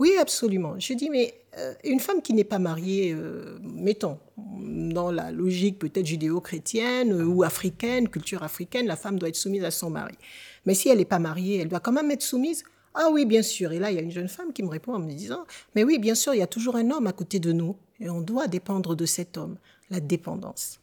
[0.00, 0.76] Oui, absolument.
[0.78, 5.78] Je dis, mais euh, une femme qui n'est pas mariée, euh, mettons, dans la logique
[5.78, 10.14] peut-être judéo-chrétienne ou africaine, culture africaine, la femme doit être soumise à son mari.
[10.64, 13.42] Mais si elle n'est pas mariée, elle doit quand même être soumise ah oui, bien
[13.42, 13.70] sûr.
[13.70, 15.84] Et là, il y a une jeune femme qui me répond en me disant, mais
[15.84, 18.20] oui, bien sûr, il y a toujours un homme à côté de nous et on
[18.20, 19.58] doit dépendre de cet homme,
[19.90, 20.80] la dépendance.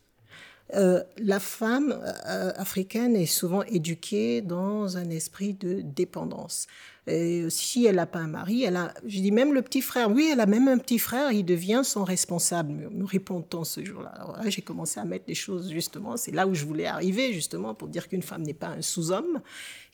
[0.73, 6.67] Euh, la femme euh, africaine est souvent éduquée dans un esprit de dépendance.
[7.07, 10.11] Et si elle n'a pas un mari, elle a, je dis même le petit frère,
[10.11, 14.13] oui, elle a même un petit frère, il devient son responsable, me répond-on ce jour-là.
[14.43, 17.73] Là, j'ai commencé à mettre les choses justement, c'est là où je voulais arriver justement
[17.73, 19.41] pour dire qu'une femme n'est pas un sous-homme,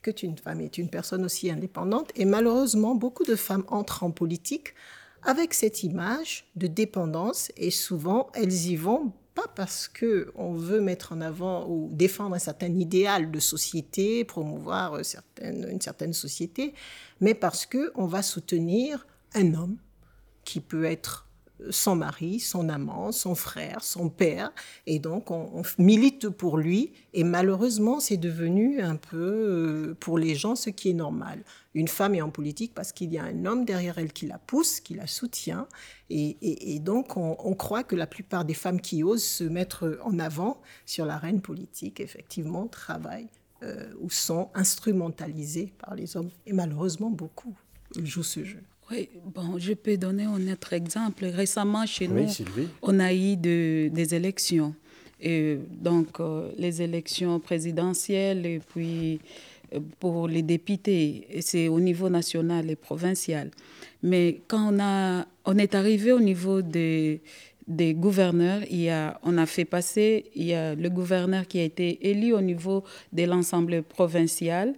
[0.02, 2.10] que une femme est une personne aussi indépendante.
[2.16, 4.74] Et malheureusement, beaucoup de femmes entrent en politique
[5.22, 10.82] avec cette image de dépendance et souvent elles y vont pas parce que on veut
[10.82, 15.00] mettre en avant ou défendre un certain idéal de société, promouvoir
[15.42, 16.74] une certaine société,
[17.20, 19.78] mais parce que on va soutenir un homme
[20.44, 21.23] qui peut être
[21.70, 24.52] son mari, son amant, son frère, son père,
[24.86, 30.36] et donc on, milite pour lui, et malheureusement c'est devenu un peu euh, pour les
[30.36, 31.44] gens ce qui est normal.
[31.74, 34.38] Une femme est en politique parce qu'il y a un homme derrière elle qui la
[34.38, 35.68] pousse, qui la soutient,
[36.10, 40.62] et, donc on, croit que la plupart des femmes qui osent se mettre en avant
[40.86, 43.30] sur l'arène politique, effectivement, travaillent
[43.64, 47.56] euh, ou sont instrumentalisées par les hommes, et malheureusement beaucoup
[47.96, 48.64] jouent ce jeu.
[48.92, 51.26] Oui, bon, je peux donner un autre exemple.
[51.26, 52.28] Récemment, chez nous,
[52.82, 54.74] on a eu des élections.
[55.22, 59.22] Et donc, euh, les élections présidentielles et puis
[59.74, 63.50] euh, pour les députés, c'est au niveau national et provincial.
[64.02, 67.22] Mais quand on, a, on est arrivé au niveau des,
[67.68, 71.60] des gouverneurs, il y a, on a fait passer, il y a le gouverneur qui
[71.60, 74.74] a été élu au niveau de l'Assemblée provinciale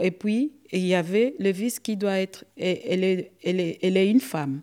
[0.00, 4.20] et puis, il y avait le vice qui doit être, elle est, elle est, une
[4.20, 4.62] femme.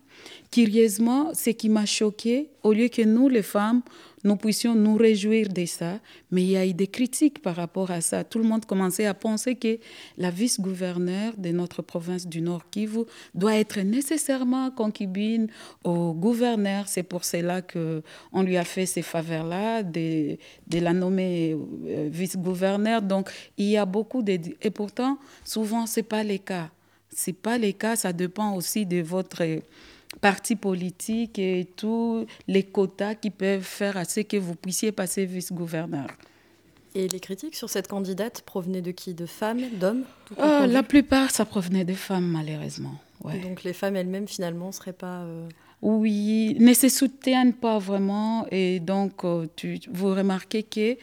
[0.50, 3.82] Curieusement, ce qui m'a choqué, au lieu que nous, les femmes,
[4.24, 5.98] nous puissions nous réjouir de ça,
[6.30, 8.24] mais il y a eu des critiques par rapport à ça.
[8.24, 9.78] Tout le monde commençait à penser que
[10.16, 13.04] la vice-gouverneure de notre province du Nord Kivu
[13.34, 15.48] doit être nécessairement concubine
[15.84, 16.88] au gouverneur.
[16.88, 20.38] C'est pour cela qu'on lui a fait ces faveurs-là, de,
[20.72, 21.56] la nommer
[21.86, 23.02] euh, vice-gouverneur.
[23.02, 24.38] Donc, il y a beaucoup de...
[24.60, 26.70] Et pourtant, souvent, ce n'est pas le cas.
[27.14, 29.42] Ce n'est pas le cas, ça dépend aussi de votre
[30.20, 35.24] partis politiques et tous les quotas qui peuvent faire à ce que vous puissiez passer
[35.24, 36.06] vice-gouverneur.
[36.94, 39.14] Et les critiques sur cette candidate provenaient de qui?
[39.14, 40.04] De femmes, d'hommes
[40.38, 42.94] euh, La plupart, ça provenait de femmes, malheureusement.
[43.42, 45.22] Donc les femmes elles-mêmes, finalement, ne seraient pas...
[45.22, 45.48] Euh,
[45.80, 48.46] oui, ne se soutiennent pas vraiment.
[48.50, 50.96] Et donc, euh, tu, vous remarquez que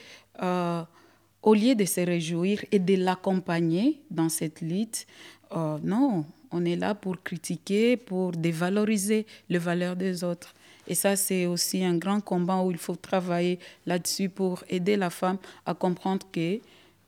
[1.42, 5.08] au lieu de se réjouir et de l'accompagner dans cette lutte,
[5.52, 10.54] non, on est là pour critiquer, pour dévaloriser les valeurs des autres.
[10.88, 15.10] Et ça, c'est aussi un grand combat où il faut travailler là-dessus pour aider la
[15.10, 16.60] femme à comprendre que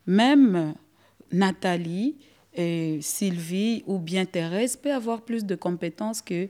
[0.06, 0.74] même
[1.32, 2.16] Nathalie,
[3.00, 6.48] Sylvie ou bien Thérèse peut avoir plus de compétences que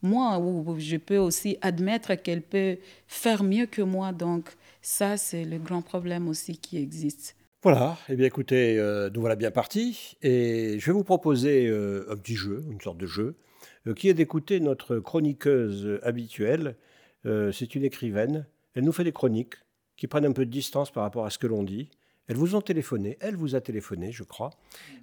[0.00, 4.12] moi, ou je peux aussi admettre qu'elle peut faire mieux que moi.
[4.12, 7.36] Donc ça, c'est le grand problème aussi qui existe.
[7.62, 12.04] Voilà, eh bien écoutez, euh, nous voilà bien partis et je vais vous proposer euh,
[12.10, 13.36] un petit jeu, une sorte de jeu,
[13.86, 16.74] euh, qui est d'écouter notre chroniqueuse habituelle.
[17.24, 19.54] c'est une écrivaine, elle nous fait des chroniques
[19.96, 21.88] qui prennent un peu de distance par rapport à ce que l'on dit.
[22.26, 24.50] Elles vous ont téléphoné, elle vous a téléphoné, je crois,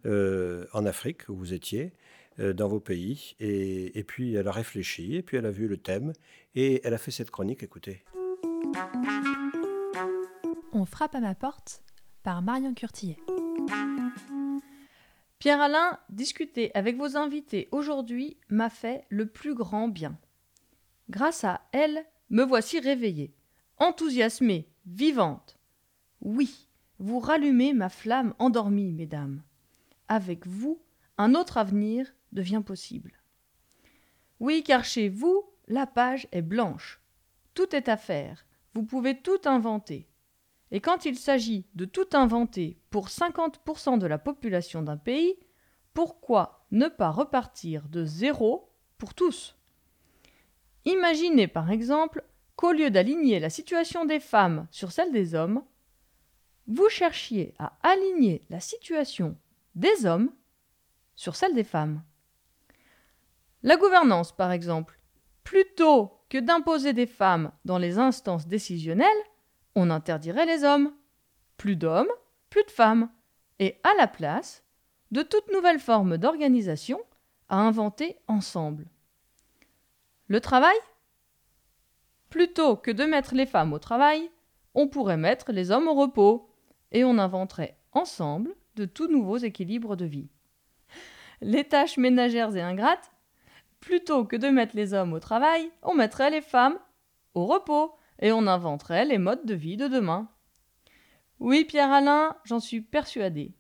[0.06, 1.93] en Afrique où vous étiez,
[2.39, 5.78] dans vos pays, et, et puis elle a réfléchi, et puis elle a vu le
[5.78, 6.12] thème,
[6.56, 8.04] et elle a fait cette chronique, écoutez.
[10.74, 11.82] On frappe à ma porte
[12.76, 13.18] Curtillet.
[15.39, 20.15] Pierre-Alain, discuter avec vos invités aujourd'hui m'a fait le plus grand bien.
[21.10, 23.34] Grâce à elle, me voici réveillée,
[23.78, 25.58] enthousiasmée, vivante.
[26.22, 26.68] Oui,
[27.00, 29.42] vous rallumez ma flamme endormie, mesdames.
[30.08, 30.80] Avec vous,
[31.18, 33.13] un autre avenir devient possible.
[34.39, 37.02] Oui, car chez vous, la page est blanche.
[37.56, 38.46] Tout est à faire.
[38.75, 40.08] Vous pouvez tout inventer.
[40.72, 45.36] Et quand il s'agit de tout inventer pour 50% de la population d'un pays,
[45.94, 49.56] pourquoi ne pas repartir de zéro pour tous?
[50.86, 52.24] Imaginez par exemple
[52.56, 55.63] qu'au lieu d'aligner la situation des femmes sur celle des hommes,
[56.67, 59.36] vous cherchiez à aligner la situation
[59.76, 60.32] des hommes
[61.15, 62.04] sur celle des femmes.
[63.63, 65.00] La gouvernance, par exemple,
[65.44, 69.08] plutôt que d'imposer des femmes dans les instances décisionnelles,
[69.80, 70.94] on interdirait les hommes.
[71.58, 72.12] Plus d'hommes,
[72.50, 73.10] plus de femmes.
[73.60, 74.63] Et à la place,
[75.12, 77.00] de toute nouvelle forme d'organisation
[77.50, 78.86] à inventer ensemble.
[80.27, 80.75] Le travail?
[82.30, 84.30] Plutôt que de mettre les femmes au travail,
[84.75, 86.50] on pourrait mettre les hommes au repos,
[86.92, 90.30] et on inventerait ensemble de tout nouveaux équilibres de vie.
[91.42, 93.12] Les tâches ménagères et ingrates?
[93.80, 96.77] Plutôt que de mettre les hommes au travail, on mettrait les femmes
[97.34, 100.30] au repos, et on inventerait les modes de vie de demain.
[101.40, 103.54] Oui, Pierre-Alain, j'en suis persuadé.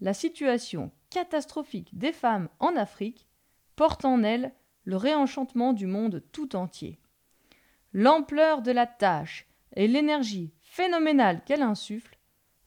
[0.00, 3.26] La situation catastrophique des femmes en Afrique
[3.76, 4.52] porte en elle
[4.84, 6.98] le réenchantement du monde tout entier.
[7.92, 9.46] L'ampleur de la tâche
[9.76, 12.18] et l'énergie phénoménale qu'elle insuffle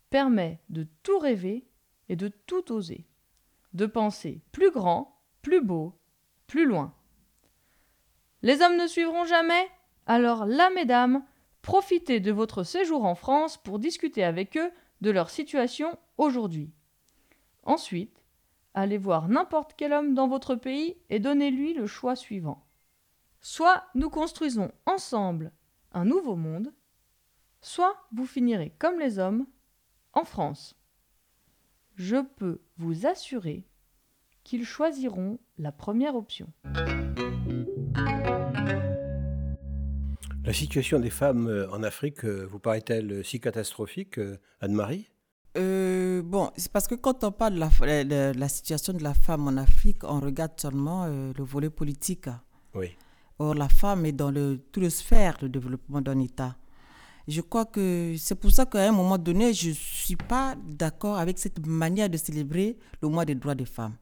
[0.10, 1.66] permet de tout rêver
[2.10, 3.06] et de tout oser,
[3.74, 5.98] de penser plus grand, plus beau,
[6.48, 6.94] plus loin.
[8.41, 9.68] Les hommes ne suivront jamais?
[10.06, 11.24] Alors là, mesdames,
[11.64, 16.72] profitez de votre séjour en France pour discuter avec eux de leur situation aujourd'hui.
[17.64, 18.22] Ensuite,
[18.76, 22.68] allez voir n'importe quel homme dans votre pays et donnez-lui le choix suivant.
[23.41, 25.51] Soit nous construisons ensemble
[25.93, 26.74] un nouveau monde,
[27.61, 29.47] soit vous finirez comme les hommes
[30.11, 30.76] en France.
[31.95, 33.66] Je peux vous assurer
[34.43, 36.51] qu'ils choisiront la première option.
[40.46, 45.10] La situation des femmes euh, en Afrique euh, vous paraît-elle si catastrophique, euh, Anne-Marie?
[45.56, 49.14] Euh, bon, c'est parce que quand on parle de la, de la, situation de la
[49.14, 52.28] femme en Afrique, on regarde seulement euh, le volet politique.
[52.74, 52.98] Oui.
[53.39, 56.56] Or, la femme est dans le, tout le sphère de développement d'un État.
[57.28, 61.18] Je crois que c'est pour ça qu'à un moment donné, je ne suis pas d'accord
[61.18, 63.96] avec cette manière de célébrer le mois des droits des femmes.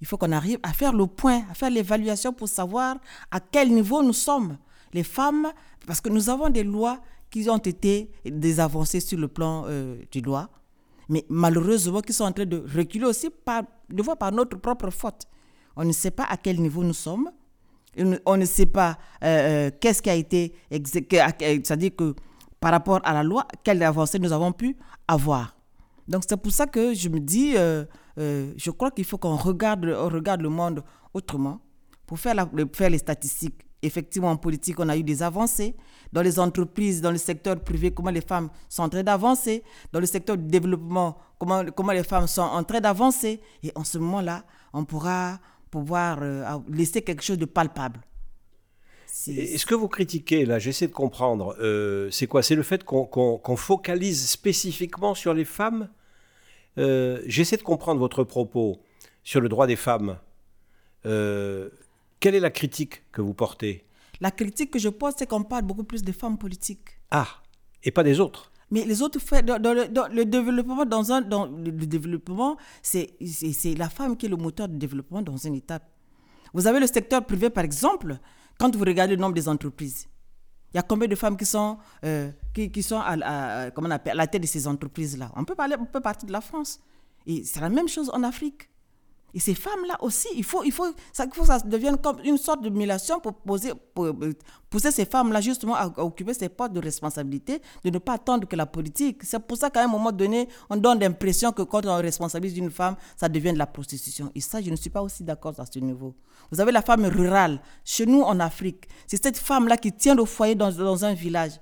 [0.00, 2.96] Il faut qu'on arrive à faire le point, à faire l'évaluation pour savoir
[3.30, 4.56] à quel niveau nous sommes.
[4.92, 5.52] Les femmes,
[5.86, 9.96] parce que nous avons des lois qui ont été des avancées sur le plan euh,
[10.10, 10.48] du droit,
[11.08, 15.26] mais malheureusement qui sont en train de reculer aussi par, de par notre propre faute.
[15.76, 17.30] On ne sait pas à quel niveau nous sommes,
[18.26, 22.14] on ne sait pas euh, euh qu'est-ce qui a été, c'est-à-dire que
[22.60, 24.76] par rapport à la loi, quelle avancée nous avons pu
[25.06, 25.56] avoir.
[26.08, 27.52] Donc c'est pour ça que je me dis,
[28.16, 30.82] je crois qu'il faut qu'on regarde, on regarde le monde
[31.12, 31.60] autrement
[32.06, 33.65] pour faire, faire les statistiques.
[33.86, 35.76] Effectivement, en politique, on a eu des avancées.
[36.12, 39.62] Dans les entreprises, dans le secteur privé, comment les femmes sont en train d'avancer.
[39.92, 43.40] Dans le secteur du développement, comment, les femmes sont en train d'avancer.
[43.62, 45.38] Et en ce moment-là, on pourra
[45.70, 48.00] pouvoir euh, laisser quelque chose de palpable.
[49.28, 52.42] Est-ce que vous critiquez, là, j'essaie de comprendre, euh, c'est quoi?
[52.42, 55.88] C'est le fait qu'on qu focalise spécifiquement sur les femmes?
[56.78, 58.78] Euh, J'essaie de comprendre votre propos
[59.22, 60.18] sur le droit des femmes.
[62.20, 63.84] Quelle est la critique que vous portez?
[64.20, 66.98] La critique que je porte, c'est qu'on parle beaucoup plus des femmes politiques.
[67.10, 67.28] Ah,
[67.82, 71.46] et pas des autres mais les autres dans, le, dans le, développement, dans un, dans
[71.46, 73.16] le développement, c'est
[73.76, 75.80] la femme qui est le moteur du développement dans un État.
[76.52, 78.18] Vous avez le secteur privé, par exemple,
[78.58, 80.08] quand vous regardez le nombre des entreprises,
[80.72, 83.16] il y a combien de femmes qui sont, euh, qui, qui, sont à,
[83.66, 85.30] à, comment on appelle, à la tête de ces entreprises-là?
[85.36, 86.80] On peut parler, on peut partir de la France.
[87.26, 88.68] Et c'est la même chose en Afrique.
[89.36, 92.16] Et ces femmes-là aussi, il faut, il faut, ça, il faut que ça devienne comme
[92.24, 94.32] une sorte de mélation pour, poser, euh,
[94.70, 98.56] pousser ces femmes-là justement à, occuper ces postes de responsabilité, de ne pas attendre que
[98.56, 99.24] la politique.
[99.24, 102.70] C'est pour ça qu'à un moment donné, on donne l'impression que quand on responsabilise une
[102.70, 104.32] femme, ça devient de la prostitution.
[104.34, 106.14] Et ça, je ne suis pas aussi d'accord à ce niveau.
[106.50, 108.88] Vous avez la femme rurale, chez nous en Afrique.
[109.06, 111.60] C'est cette femme-là qui tient le foyer dans, un village.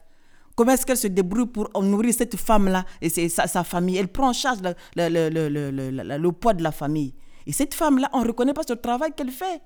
[0.55, 3.97] Comment est-ce qu'elle se débrouille pour nourrir cette femme-là et sa, famille?
[3.97, 4.59] Elle prend en charge
[4.95, 7.15] le poids de la famille.
[7.47, 9.61] Et cette femme-là, on ne reconnaît pas ce travail qu'elle fait.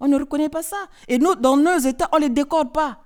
[0.00, 0.76] On ne reconnaît pas ça.
[1.08, 2.98] Et nous, dans nos États, on ne les décore pas.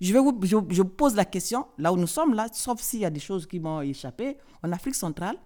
[0.00, 3.46] Je, pose la question, là où nous sommes, là, sauf s'il y a des choses
[3.46, 5.36] qui m'ont échappé, en Afrique centrale,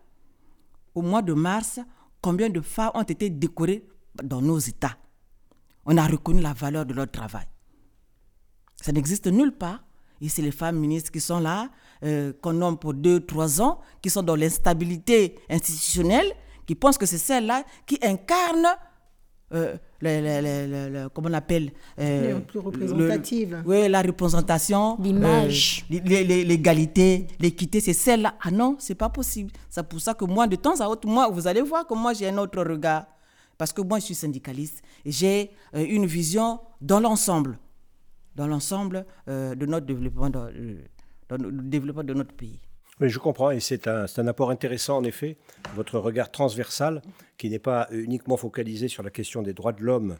[0.94, 1.80] au mois de mars,
[2.22, 3.86] combien de femmes ont été décorées
[4.22, 4.96] dans nos États?
[5.84, 7.46] On a reconnu la valeur de leur travail.
[8.76, 9.84] Ça n'existe nulle part.
[10.20, 11.70] Et c'est les femmes ministres qui sont là,
[12.02, 16.32] euh, qu'on nomme pour deux, trois ans, qui sont dans l'instabilité institutionnelle,
[16.68, 18.66] qui pensent que c'est celle-là qui incarne
[19.54, 23.62] euh, le, le, le, comment on appelle euh, plus représentative.
[23.66, 28.34] oui, la représentation, l'image, euh, l'égalité, l'équité, c'est celle-là.
[28.42, 29.50] Ah non, c'est pas possible.
[29.70, 32.12] C'est pour ça que moi, de temps à autre, moi, vous allez voir que moi,
[32.12, 33.06] j'ai un autre regard.
[33.56, 37.58] Parce que moi, je suis syndicaliste j'ai euh, une vision dans l'ensemble,
[38.36, 40.48] dans l'ensemble euh, de notre développement, dans,
[41.28, 42.60] dans le développement de notre pays.
[43.00, 45.36] Oui, je comprends, et c'est un, un, apport intéressant, en effet,
[45.74, 47.00] votre regard transversal,
[47.36, 50.16] qui n'est pas uniquement focalisé sur la question des droits de l'homme,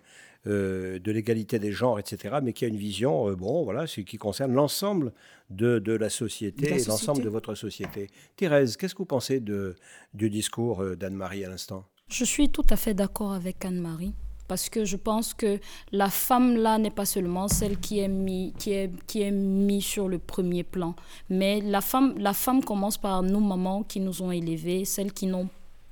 [0.47, 4.17] euh, de l'égalité des genres, etc., mais qui a une vision, euh, bon, voilà, qui
[4.19, 5.13] concerne l'ensemble
[5.51, 8.07] de, de, la société et l'ensemble de votre société.
[8.37, 9.75] Thérèse, qu'est-ce que vous pensez de,
[10.15, 11.85] du discours euh, d'Anne-Marie à l'instant?
[12.09, 14.15] Je suis tout à fait d'accord avec Anne-Marie.
[14.49, 15.61] Parce que je pense que
[15.93, 19.83] la femme là n'est pas seulement celle qui est mise qui est qui est mis
[19.83, 20.95] sur le premier plan,
[21.31, 25.27] mais la femme la femme commence par nos mamans qui nous ont élevés, celles qui
[25.27, 25.49] n'ont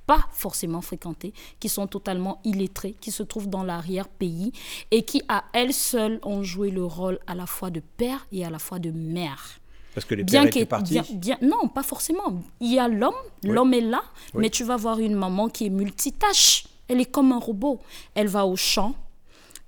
[0.07, 4.53] pas forcément fréquenté, qui sont totalement illettrées, qui se trouvent dans l'arrière-pays
[4.93, 8.45] et qui à elles seules ont joué le rôle à la fois de père et
[8.45, 9.59] à la fois de mère.
[9.95, 10.93] Parce que les bien pères étaient partis.
[10.93, 12.41] bien- bien- non, pas forcément.
[12.61, 14.03] Il y a l'homme, l'homme est là,
[14.35, 14.43] Oui.
[14.43, 16.67] mais tu vas voir une maman qui est multitâche.
[16.89, 17.81] Elle est comme un robot.
[18.15, 18.95] Elle va au champ,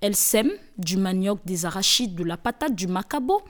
[0.00, 3.42] elle sème du manioc, des arachides, de la patate, du macabo.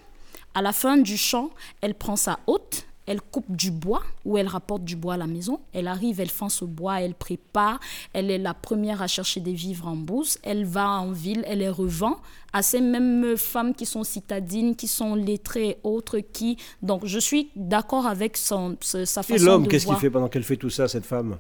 [0.55, 1.51] À la fin du champ,
[1.83, 5.27] elle prend sa haute, elle coupe du bois ou elle rapporte du bois à la
[5.27, 5.61] maison.
[5.73, 7.81] Elle arrive, elle fend ce bois, elle prépare.
[8.13, 10.39] Elle est la première à chercher des vivres en bourse.
[10.43, 12.19] Elle va en ville, elle les revend
[12.53, 16.19] à ces mêmes femmes qui sont citadines, qui sont lettrées et autres.
[16.19, 16.59] Qui...
[16.83, 20.29] Donc, je suis d'accord avec son, sa façon Et l'homme, de qu'est-ce qu'il fait pendant
[20.29, 21.39] qu'elle fait tout ça, cette femme?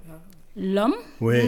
[0.61, 0.95] L'homme,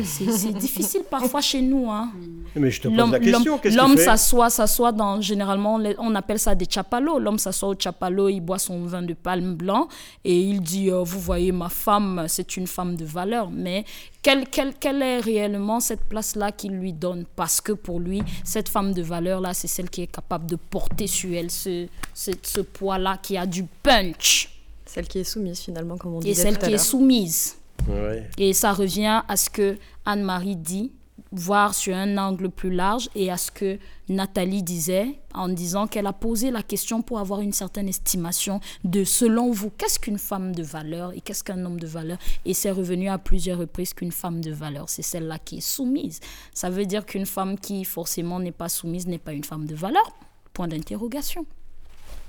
[0.05, 1.91] c'est difficile parfois chez nous.
[1.91, 2.13] Hein.
[2.55, 6.39] Mais je te pose L'homme la question, l'homme- fait s'assoit, s'assoit dans, généralement, on appelle
[6.39, 7.19] ça des chapalos.
[7.19, 9.89] L'homme s'assoit au chapalo, il boit son vin de palme blanc
[10.25, 13.51] et il dit, euh, vous voyez, ma femme, c'est une femme de valeur.
[13.51, 13.85] Mais
[14.23, 17.25] quelle, quelle, quelle est réellement cette place-là qu'il lui donne?
[17.35, 21.09] Parce que pour lui, cette femme de valeur-là, c'est celle qui est capable de porter
[21.09, 24.51] sur elle ce, ce, ce poids-là, qui a du punch.
[24.87, 27.57] Celle qui est soumise finalement, comme on Et disait celle tout à qui est soumise.
[27.89, 28.28] Ouais.
[28.39, 30.93] Et ça revient à ce que Anne-Marie dit,
[31.33, 33.78] voir sur un angle plus large, et à ce que
[34.09, 39.05] Nathalie disait, en disant qu'elle a posé la question pour avoir une certaine estimation de,
[39.05, 42.18] selon vous, qu'est-ce qu'une femme de valeur et qu'est-ce qu'un homme de valeur?
[42.45, 46.18] Et c'est revenu à plusieurs reprises qu'une femme de valeur, c'est celle-là qui est soumise.
[46.53, 49.76] Ça veut dire qu'une femme qui forcément n'est pas soumise n'est pas une femme de
[49.76, 50.03] valeur?
[50.53, 51.47] Point d'interrogation.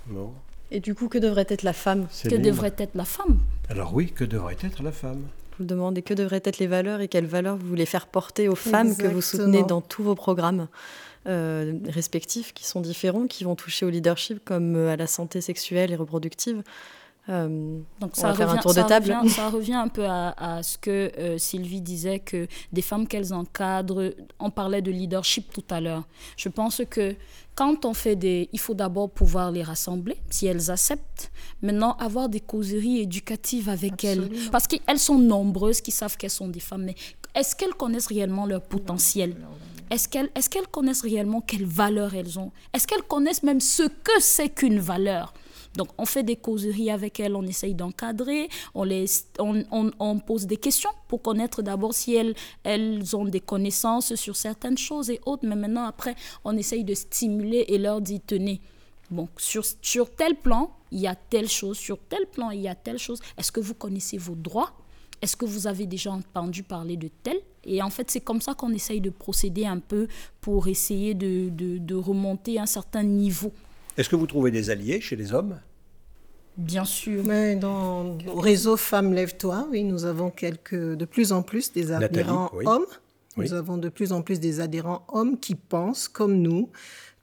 [0.05, 0.31] Bon.
[0.69, 2.07] Et du coup, que devrait être la femme?
[2.23, 3.39] Que devrait être la femme?
[3.67, 5.23] Alors oui, que devrait être la femme?
[5.65, 8.55] Demande et que devraient être les valeurs et quelles valeurs vous voulez faire porter aux
[8.55, 10.67] femmes que vous soutenez dans tous vos programmes
[11.27, 15.39] euh, respectifs qui sont différents, qui vont toucher au leadership comme euh, à la santé
[15.39, 16.63] sexuelle et reproductive.
[17.29, 19.13] Euh, Donc On ça va faire un revient- tour de table.
[19.13, 23.07] revient- ça revient un peu à, à ce que euh, Sylvie disait que des femmes
[23.07, 26.03] qu'elles encadrent, on parlait de leadership tout à l'heure.
[26.35, 27.15] Je pense que
[27.53, 28.49] quand on fait des...
[28.53, 31.31] Il faut d'abord pouvoir les rassembler, si elles acceptent.
[31.61, 34.29] Maintenant, avoir des causeries éducatives avec elles.
[34.51, 36.95] Parce qu'elles sont nombreuses qui savent qu'elles sont des femmes, mais
[37.35, 39.35] est-ce qu'elles connaissent réellement leur potentiel?
[39.91, 42.51] Est-ce qu'elles est qu'elles connaissent réellement quelles valeurs elles ont?
[42.73, 45.33] Est-ce qu'elles connaissent même ce que c'est qu'une valeur?
[45.75, 48.85] Donc, on fait des causeries avec elles, on essaye d'encadrer, on,
[49.39, 54.35] on, on- pose des questions pour connaître d'abord si elles, elles ont des connaissances sur
[54.35, 55.45] certaines choses et autres.
[55.47, 58.59] Mais maintenant, après, on essaye de stimuler et leur dire, tenez,
[59.37, 62.75] sur, sur tel plan, il y a telle chose, sur tel plan, il y a
[62.75, 63.19] telle chose.
[63.37, 64.71] Est-ce que vous connaissez vos droits?
[65.21, 67.37] Est-ce que vous avez déjà entendu parler de tel?
[67.63, 70.07] Et en fait, c'est comme ça qu'on essaye de procéder un peu
[70.41, 73.53] pour essayer de, de, de remonter un certain niveau.
[73.97, 75.59] Est-ce que vous trouvez des alliés chez les hommes?
[76.57, 77.23] Bien sûr.
[77.25, 81.85] Mais dans au réseau Femmes Lève-toi, oui, nous avons quelques, de plus en plus des
[81.85, 82.65] Nathalie, adhérents oui.
[82.67, 82.85] hommes.
[83.37, 83.45] Oui.
[83.45, 86.69] Nous avons de plus en plus des adhérents hommes qui pensent, comme nous,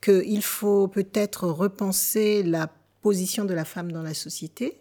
[0.00, 2.70] qu'il faut peut-être repenser la
[3.02, 4.80] position de la femme dans la société,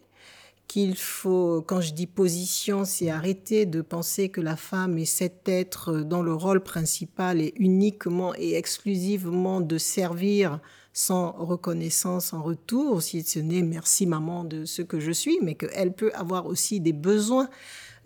[0.67, 5.47] qu'il faut, quand je dis position, c'est arrêter de penser que la femme est cet
[5.47, 10.59] être dans le rôle principal et uniquement et exclusivement de servir
[10.99, 15.53] sans reconnaissance en retour, si ce n'est merci maman de ce que je suis, mais
[15.53, 17.49] qu'elle peut avoir aussi des besoins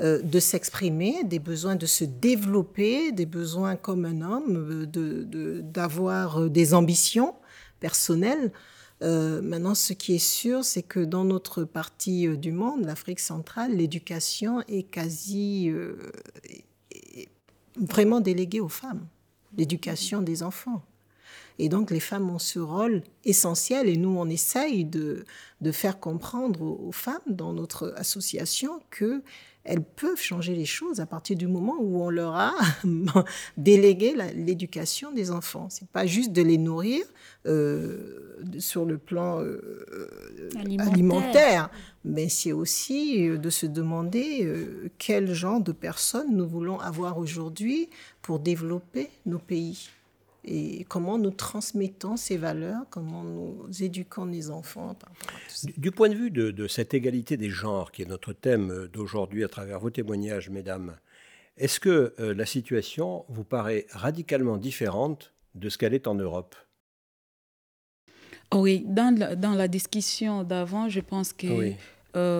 [0.01, 5.23] euh, de s'exprimer, des besoins de se développer, des besoins comme un homme, euh, de-
[5.23, 7.33] de- d'avoir euh, des ambitions
[7.79, 8.51] personnelles.
[9.03, 14.61] Maintenant, ce qui est sûr, c'est que dans notre partie du monde, l'Afrique centrale, l'éducation
[14.67, 15.71] est quasi
[17.77, 19.07] vraiment déléguée aux femmes,
[19.57, 20.83] l'éducation des enfants.
[21.61, 25.25] Et donc, les femmes ont ce rôle essentiel et nous, on essaye de,
[25.61, 29.21] de faire comprendre aux, aux femmes dans notre association que
[29.63, 32.53] elles peuvent changer les choses à partir du moment où on leur a
[33.57, 35.67] délégué l'éducation des enfants.
[35.69, 37.05] C'est pas juste de les nourrir
[37.45, 40.09] euh, sur le plan euh,
[40.55, 40.91] Alimentaire.
[40.91, 41.69] alimentaire,
[42.05, 47.19] mais c'est aussi euh, de se demander euh, quel genre de personnes nous voulons avoir
[47.19, 47.89] aujourd'hui
[48.23, 49.89] pour développer nos pays
[50.43, 55.55] et comment nous transmettons ces valeurs, comment nous éduquons les enfants par rapport à tout
[55.55, 55.67] ça.
[55.67, 58.71] Du- Du point de vue de, de cette égalité des genres, qui est notre thème
[58.71, 60.97] euh, d'aujourd'hui à travers vos témoignages, mesdames,
[61.57, 66.55] est-ce que euh, la situation vous paraît radicalement différente de ce qu'elle est en Europe?
[68.53, 71.75] Oui, dans la, dans la discussion d'avant, je pense que Oui.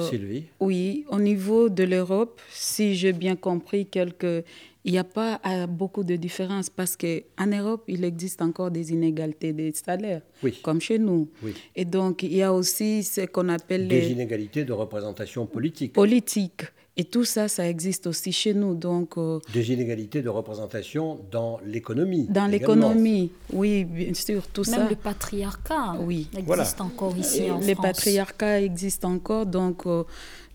[0.09, 4.43] Sylvie Oui, au niveau de l'Europe, si j'ai bien compris, quelques...
[4.83, 9.53] il n'y a pas beaucoup de différence parce qu'en Europe, il existe encore des inégalités
[9.53, 10.21] des salaires,
[10.63, 11.29] comme chez nous.
[11.75, 13.87] Et donc, il y a aussi ce qu'on appelle...
[13.87, 15.93] Des inégalités de représentation politique.
[15.93, 16.63] Politique.
[16.97, 18.75] Et tout ça, ça existe aussi chez nous.
[18.75, 22.27] Donc, euh, Des inégalités de représentation dans l'économie.
[22.29, 24.79] Dans l'économie, oui, bien sûr, tout Même ça.
[24.79, 26.27] Même le patriarcat oui.
[26.37, 27.65] existe encore ici en France.
[27.65, 30.03] Les patriarcats existent encore, donc euh,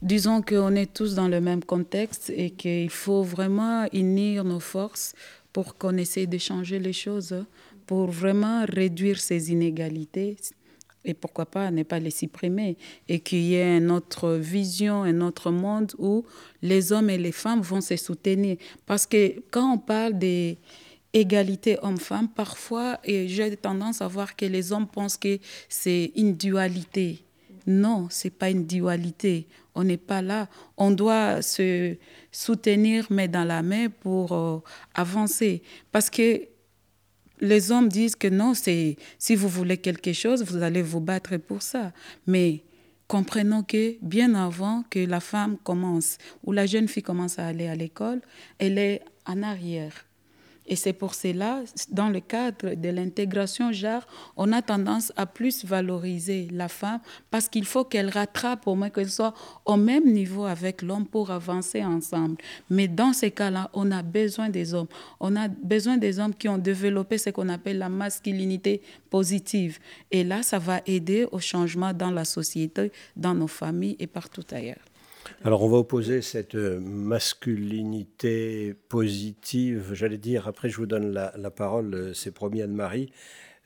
[0.02, 5.14] disons qu'on est tous dans le même contexte et qu'il faut vraiment unir nos forces
[5.54, 7.34] pour qu'on essaie de changer les choses,
[7.86, 10.36] pour vraiment réduire ces inégalités
[11.06, 12.76] et pourquoi pas ne pas les supprimer
[13.08, 16.24] et qu'il y ait une autre vision, un autre monde où
[16.60, 18.56] les hommes et les femmes vont se soutenir.
[18.84, 24.88] Parce que quand on parle d'égalité homme-femme, parfois, j'ai tendance à voir que les hommes
[24.88, 25.38] pensent que
[25.68, 27.22] c'est une dualité.
[27.66, 29.46] Non, c'est pas une dualité.
[29.74, 30.48] On n'est pas là.
[30.76, 31.96] On doit se
[32.30, 34.58] soutenir main dans la main pour euh,
[34.94, 35.62] avancer.
[35.90, 36.46] Parce que
[37.40, 41.36] les hommes disent que non, c'est si vous voulez quelque chose, vous allez vous battre
[41.36, 41.92] pour ça.
[42.26, 42.64] Mais
[43.08, 47.68] comprenons que bien avant que la femme commence ou la jeune fille commence à aller
[47.68, 48.20] à l'école,
[48.58, 50.05] elle est en arrière.
[50.68, 54.06] Et c'est pour cela, dans le cadre de l'intégration genre,
[54.36, 57.00] on a tendance à plus valoriser la femme
[57.30, 61.30] parce qu'il faut qu'elle rattrape au moins qu'elle soit au même niveau avec l'homme pour
[61.30, 62.36] avancer ensemble.
[62.68, 64.88] Mais dans ces cas-là, on a besoin des hommes.
[65.20, 69.78] On a besoin des hommes qui ont développé ce qu'on appelle la masculinité positive.
[70.10, 74.44] Et là, ça va aider au changement dans la société, dans nos familles et partout
[74.50, 74.84] ailleurs.
[75.44, 81.50] Alors on va opposer cette euh, masculinité positive, j'allais dire, après je vous donne la,
[81.50, 83.12] parole, euh, c'est promis Anne-Marie,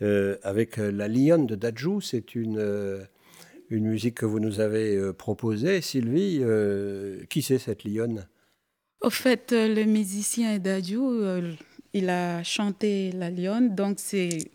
[0.03, 3.07] euh, avec La Lionne de Dajou, c'est une,
[3.71, 5.81] une musique que vous nous avez proposée.
[5.81, 6.43] Sylvie,
[7.29, 8.27] qui c'est cette Lionne?
[9.03, 11.23] Au fait, le musicien Dajou,
[11.93, 13.75] il a chanté La Lionne.
[13.75, 13.99] Donc,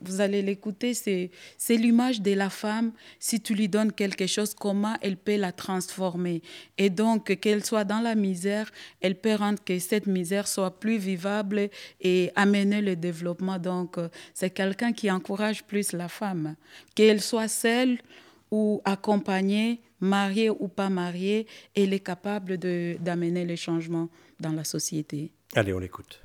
[0.01, 1.29] vous allez l'écouter, c'est,
[1.69, 2.91] l'image de la femme.
[3.19, 6.41] Si tu lui donnes quelque chose, comment elle peut la transformer?
[6.77, 8.71] Et donc, qu'elle soit dans la misère,
[9.01, 11.69] elle peut rendre que cette misère soit plus vivable
[12.01, 13.59] et amener le développement.
[13.59, 13.97] Donc,
[14.33, 16.55] c'est quelqu'un qui encourage plus la femme.
[16.95, 17.97] Qu'elle soit seule
[18.51, 24.09] ou accompagnée, mariée ou pas mariée, elle est capable d'amener les changements
[24.39, 25.31] dans la société.
[25.55, 26.24] Allez, on l'écoute.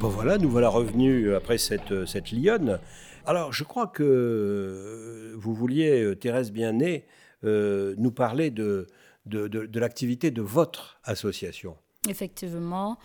[0.00, 2.78] Ben voilà, nous voilà revenus après cette, cette lionne.
[3.26, 7.04] Alors, je crois que vous vouliez, Thérèse Bien-Née,
[7.42, 8.86] nous parler de,
[9.26, 11.76] l'activité de votre association.
[12.08, 12.96] Effectivement.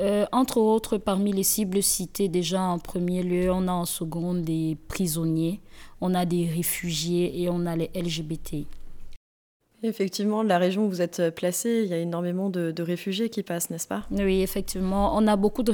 [0.00, 4.34] Euh, entre autres, parmi les cibles citées déjà en premier lieu, on a en second
[4.34, 5.60] des prisonniers,
[6.00, 8.66] on a des réfugiés et on a les LGBT.
[9.86, 13.68] Effectivement, la région où vous êtes placé, il y a énormément de, réfugiés qui passent,
[13.68, 14.04] n'est-ce pas?
[14.10, 15.14] Oui, effectivement.
[15.14, 15.72] On a beaucoup de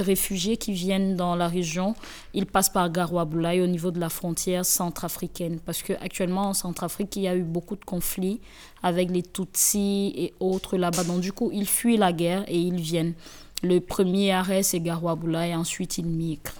[0.00, 1.94] réfugiés qui viennent dans la région.
[2.34, 5.60] Ils passent par Garoua-Boulaye au niveau de la frontière centrafricaine.
[5.60, 8.40] Parce qu'actuellement, en Centrafrique, il y a eu beaucoup de conflits
[8.82, 11.04] avec les Tutsis et autres là-bas.
[11.04, 13.14] Donc, du coup, ils fuient la guerre et ils viennent.
[13.62, 16.50] Le premier arrêt, c'est Garoua-Boulaye, et ensuite ils migrent.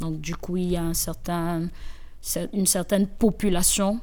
[0.00, 0.82] Donc, du coup, il y a
[2.52, 4.00] une certaine population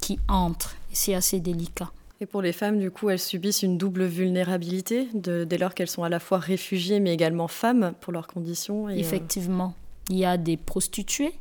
[0.00, 0.76] qui entre.
[0.94, 1.90] C'est assez délicat.
[2.20, 6.04] Et pour les femmes, du coup, elles subissent une double vulnérabilité dès lors qu'elles sont
[6.04, 8.88] à la fois réfugiées mais également femmes pour leurs conditions.
[8.88, 9.74] Euh, Effectivement.
[10.08, 11.34] Il y a des prostituées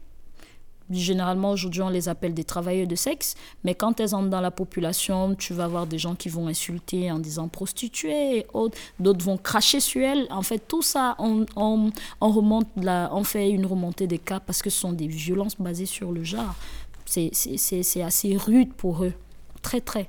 [0.90, 4.52] Généralement, aujourd'hui, on les appelle des travailleurs de sexe, mais quand elles entrent dans la
[4.52, 8.46] population, tu vas avoir des gens qui vont insulter en disant prostituée,
[9.00, 10.28] d'autres vont cracher sur elles.
[10.30, 14.62] En fait, tout ça, on, on, remonte là, on fait une remontée des cas parce
[14.62, 16.56] que ce sont des violences basées sur le genre.
[17.06, 19.14] C'est assez rude pour eux,
[19.64, 20.08] très très.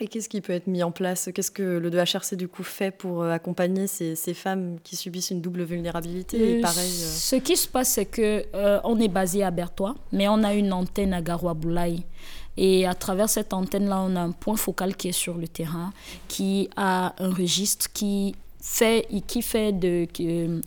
[0.00, 1.30] Et qu'est-ce qui peut être mis en place?
[1.32, 5.30] Qu'est-ce que le 2HRC du coup fait pour euh, accompagner ces, ces femmes qui subissent
[5.30, 6.58] une double vulnérabilité?
[6.58, 8.44] Euh, pareil, euh Ce qui se passe, c'est que
[8.82, 12.02] on est basé à Bertois, mais on a une antenne à Garoua-Boulaye.
[12.56, 15.92] Et à travers cette antenne-là, on a un point focal qui est sur le terrain,
[16.28, 18.34] qui a un registre qui
[18.66, 20.08] fait, qui fait de,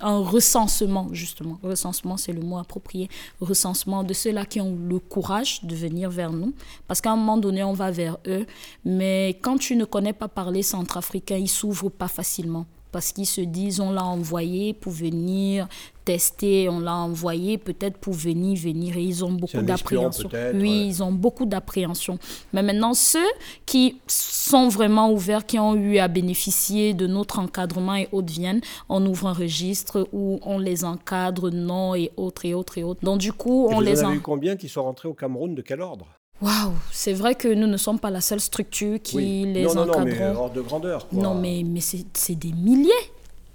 [0.02, 1.60] un recensement, justement.
[1.64, 3.10] Recensement, c'est le mot approprié.
[3.42, 6.54] Recensement de ceux-là qui ont le courage de venir vers nous.
[6.88, 8.46] Parce qu'à un moment donné, on va vers eux.
[8.86, 13.42] Mais quand tu ne connais pas parler centrafricain, ils s'ouvrent pas facilement parce qu'ils se
[13.42, 15.68] disent on l'a envoyé pour venir
[16.08, 20.30] tester, on l'a envoyé peut-être pour venir, venir, et ils ont beaucoup d'appréhension.
[20.54, 22.18] Oui, ils ont beaucoup d'appréhension.
[22.54, 23.28] Mais maintenant, ceux
[23.66, 28.62] qui sont vraiment ouverts, qui ont eu à bénéficier de notre encadrement et autres viennent,
[28.88, 33.04] on ouvre un registre où on les encadre, non, et autres, et autres, et autres.
[33.04, 34.12] Donc du coup, on les en...
[34.12, 36.08] vu combien qui sont rentrés au Cameroun De quel ordre?
[36.42, 39.86] Waouh, c'est vrai que nous ne sommes pas la seule structure qui les non, non,
[39.88, 41.08] Non, mais hors de grandeur.
[41.12, 43.12] Non, mais, mais c'est des milliers.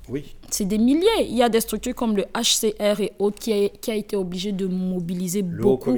[0.08, 0.34] Oui.
[0.50, 1.06] C'est des milliers.
[1.28, 4.16] Il y a des structures comme le HCR et autres qui a, qui a été
[4.16, 5.94] obligé de mobiliser beaucoup,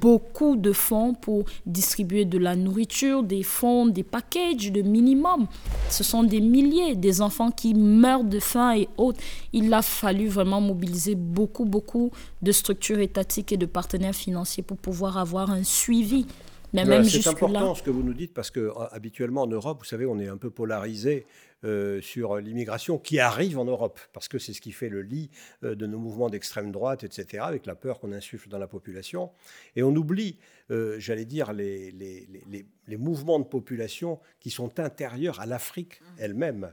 [0.00, 5.46] beaucoup de fonds pour distribuer de la nourriture, des fonds, des packages, de minimum.
[5.90, 9.20] Ce sont des milliers, des enfants qui meurent de faim et autres.
[9.52, 12.10] Il a fallu vraiment mobiliser beaucoup, beaucoup
[12.42, 16.26] de structures étatiques et de partenaires financiers pour pouvoir avoir un suivi.
[16.74, 20.06] C'est important ce que vous nous dites parce que euh, habituellement en Europe, vous savez,
[20.06, 21.26] on est un peu polarisé
[21.64, 25.30] euh, sur l'immigration qui arrive en Europe, parce que c'est ce qui fait le lit
[25.64, 29.30] euh, de nos mouvements d'extrême droite, etc., avec la peur qu'on insuffle dans la population.
[29.74, 30.38] Et on oublie,
[30.70, 36.02] euh, j'allais dire, les, les, les, les, mouvements de population qui sont intérieurs à l'Afrique
[36.02, 36.04] mmh.
[36.18, 36.72] elle-même.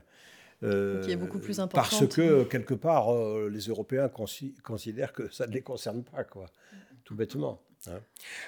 [0.60, 2.00] qui est beaucoup plus importante.
[2.00, 3.08] Parce que, quelque part,
[3.48, 4.10] les Européens
[4.62, 6.50] considèrent que ça ne les concerne pas, quoi,
[7.04, 7.62] tout bêtement.
[7.86, 8.00] Hein.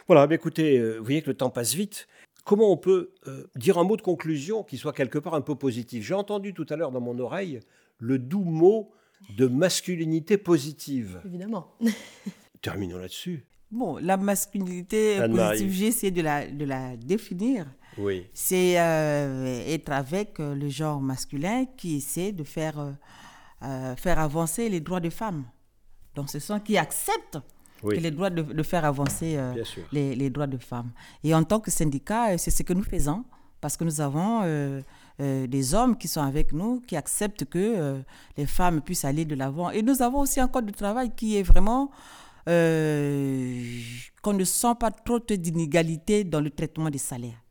[0.07, 2.07] Voilà, écoutez, vous voyez que le temps passe vite
[2.47, 5.57] comment on peut euh, dire un mot de conclusion qui soit quelque part un peu
[5.57, 7.61] positif J'ai entendu tout à l'heure dans mon oreille
[7.99, 8.92] le doux mot
[9.36, 11.20] de masculinité positive.
[11.26, 11.74] Évidemment.
[12.62, 13.44] Terminons là-dessus.
[13.70, 17.66] Bon, la masculinité positive, j'ai essayé de la, de la définir.
[17.99, 18.26] Oui.
[18.32, 22.94] C'est euh, être avec euh, le genre masculin qui essaie de faire,
[23.97, 25.44] faire avancer les droits des femmes.
[26.14, 26.78] Donc, ce sont qui
[27.85, 29.55] acceptent les droits de, faire avancer euh,
[29.93, 30.91] les, droits de femmes.
[31.24, 33.24] Et en tant que syndicat, euh, c'est ce que nous faisons,
[33.61, 34.81] parce que nous avons euh,
[35.18, 38.03] des hommes qui sont avec nous, qui acceptent que
[38.37, 39.70] les femmes puissent aller de l'avant.
[39.70, 41.91] Et nous avons aussi un code de travail qui est vraiment
[42.47, 47.43] qu'on ne sent pas trop d'inégalités dans le traitement des salaires.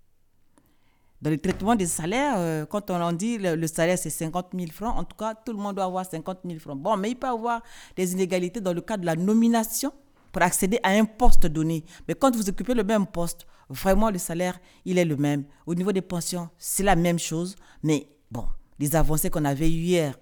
[1.21, 4.67] Dans le traitement des salaires, quand on en dit le, le salaire c'est 50 000
[4.71, 6.77] francs, en tout cas, tout le monde doit avoir 50 000 francs.
[6.77, 7.61] Bon, mais il peut y avoir
[7.97, 9.91] des inégalités dans le cadre de la nomination
[10.35, 11.85] pour accéder à un poste donné.
[12.09, 15.45] Mais quand vous occupez le même poste, vraiment le salaire, il est le même.
[15.65, 17.55] Au niveau des pensions, c'est la même chose.
[17.81, 18.45] Mais bon,
[18.77, 20.19] les avancées qu'on avait hier,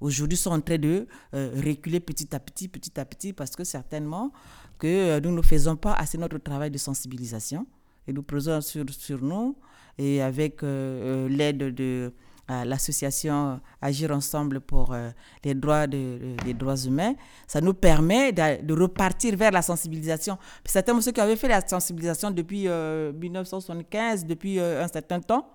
[0.00, 3.64] aujourd'hui sont en train de euh, reculer petit à petit, petit à petit, parce que
[3.64, 4.30] certainement
[4.78, 7.66] que euh, nous ne faisons pas assez notre travail de sensibilisation.
[8.06, 9.56] Et nous prenons sur, sur nous,
[9.98, 12.12] et avec euh, l'aide de
[12.48, 15.10] l'association Agir ensemble pour euh,
[15.44, 17.14] les droits de, les droits humains,
[17.46, 20.38] ça nous permet de, repartir vers la sensibilisation.
[20.64, 25.48] Certains ceux qui avaient fait la sensibilisation depuis 1975, euh, depuis euh, un certain temps,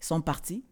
[0.00, 0.64] sont partis.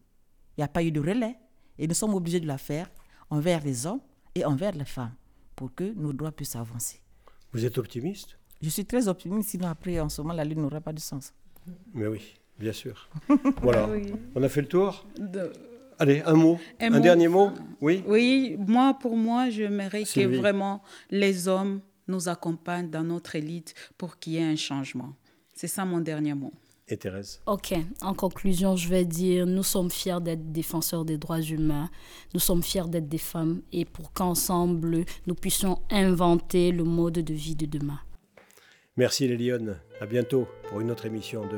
[0.57, 1.37] Il n'y a pas eu de relais.
[1.77, 2.89] Et nous sommes obligés de la faire.
[3.29, 4.01] envers les hommes
[4.35, 5.15] et envers les femmes
[5.55, 7.01] pour que nos droits puissent avancer.
[7.53, 8.37] Vous êtes optimiste?
[8.61, 11.33] Je suis très optimiste, sinon après, en ce moment, la Lune n'aura pas de sens.
[11.93, 13.09] Mais oui, bien sûr.
[13.61, 13.89] voilà.
[14.35, 15.05] On a fait le tour
[15.99, 20.81] Allez, un mot, un, dernier mot Oui Oui, moi, pour moi, j'aimerais que vraiment
[21.11, 25.13] les hommes nous accompagnent dans notre élite pour qu'il y ait un changement.
[25.53, 26.53] C'est ça mon dernier mot.
[26.87, 31.41] Et Thérèse Ok, en conclusion, je vais dire, nous sommes fiers d'être défenseurs des droits
[31.41, 31.89] humains,
[32.33, 37.33] nous sommes fiers d'être des femmes et pour qu'ensemble, nous puissions inventer le mode de
[37.33, 37.99] vie de demain.
[38.97, 41.57] Merci les Lyonnes, à bientôt pour une autre émission de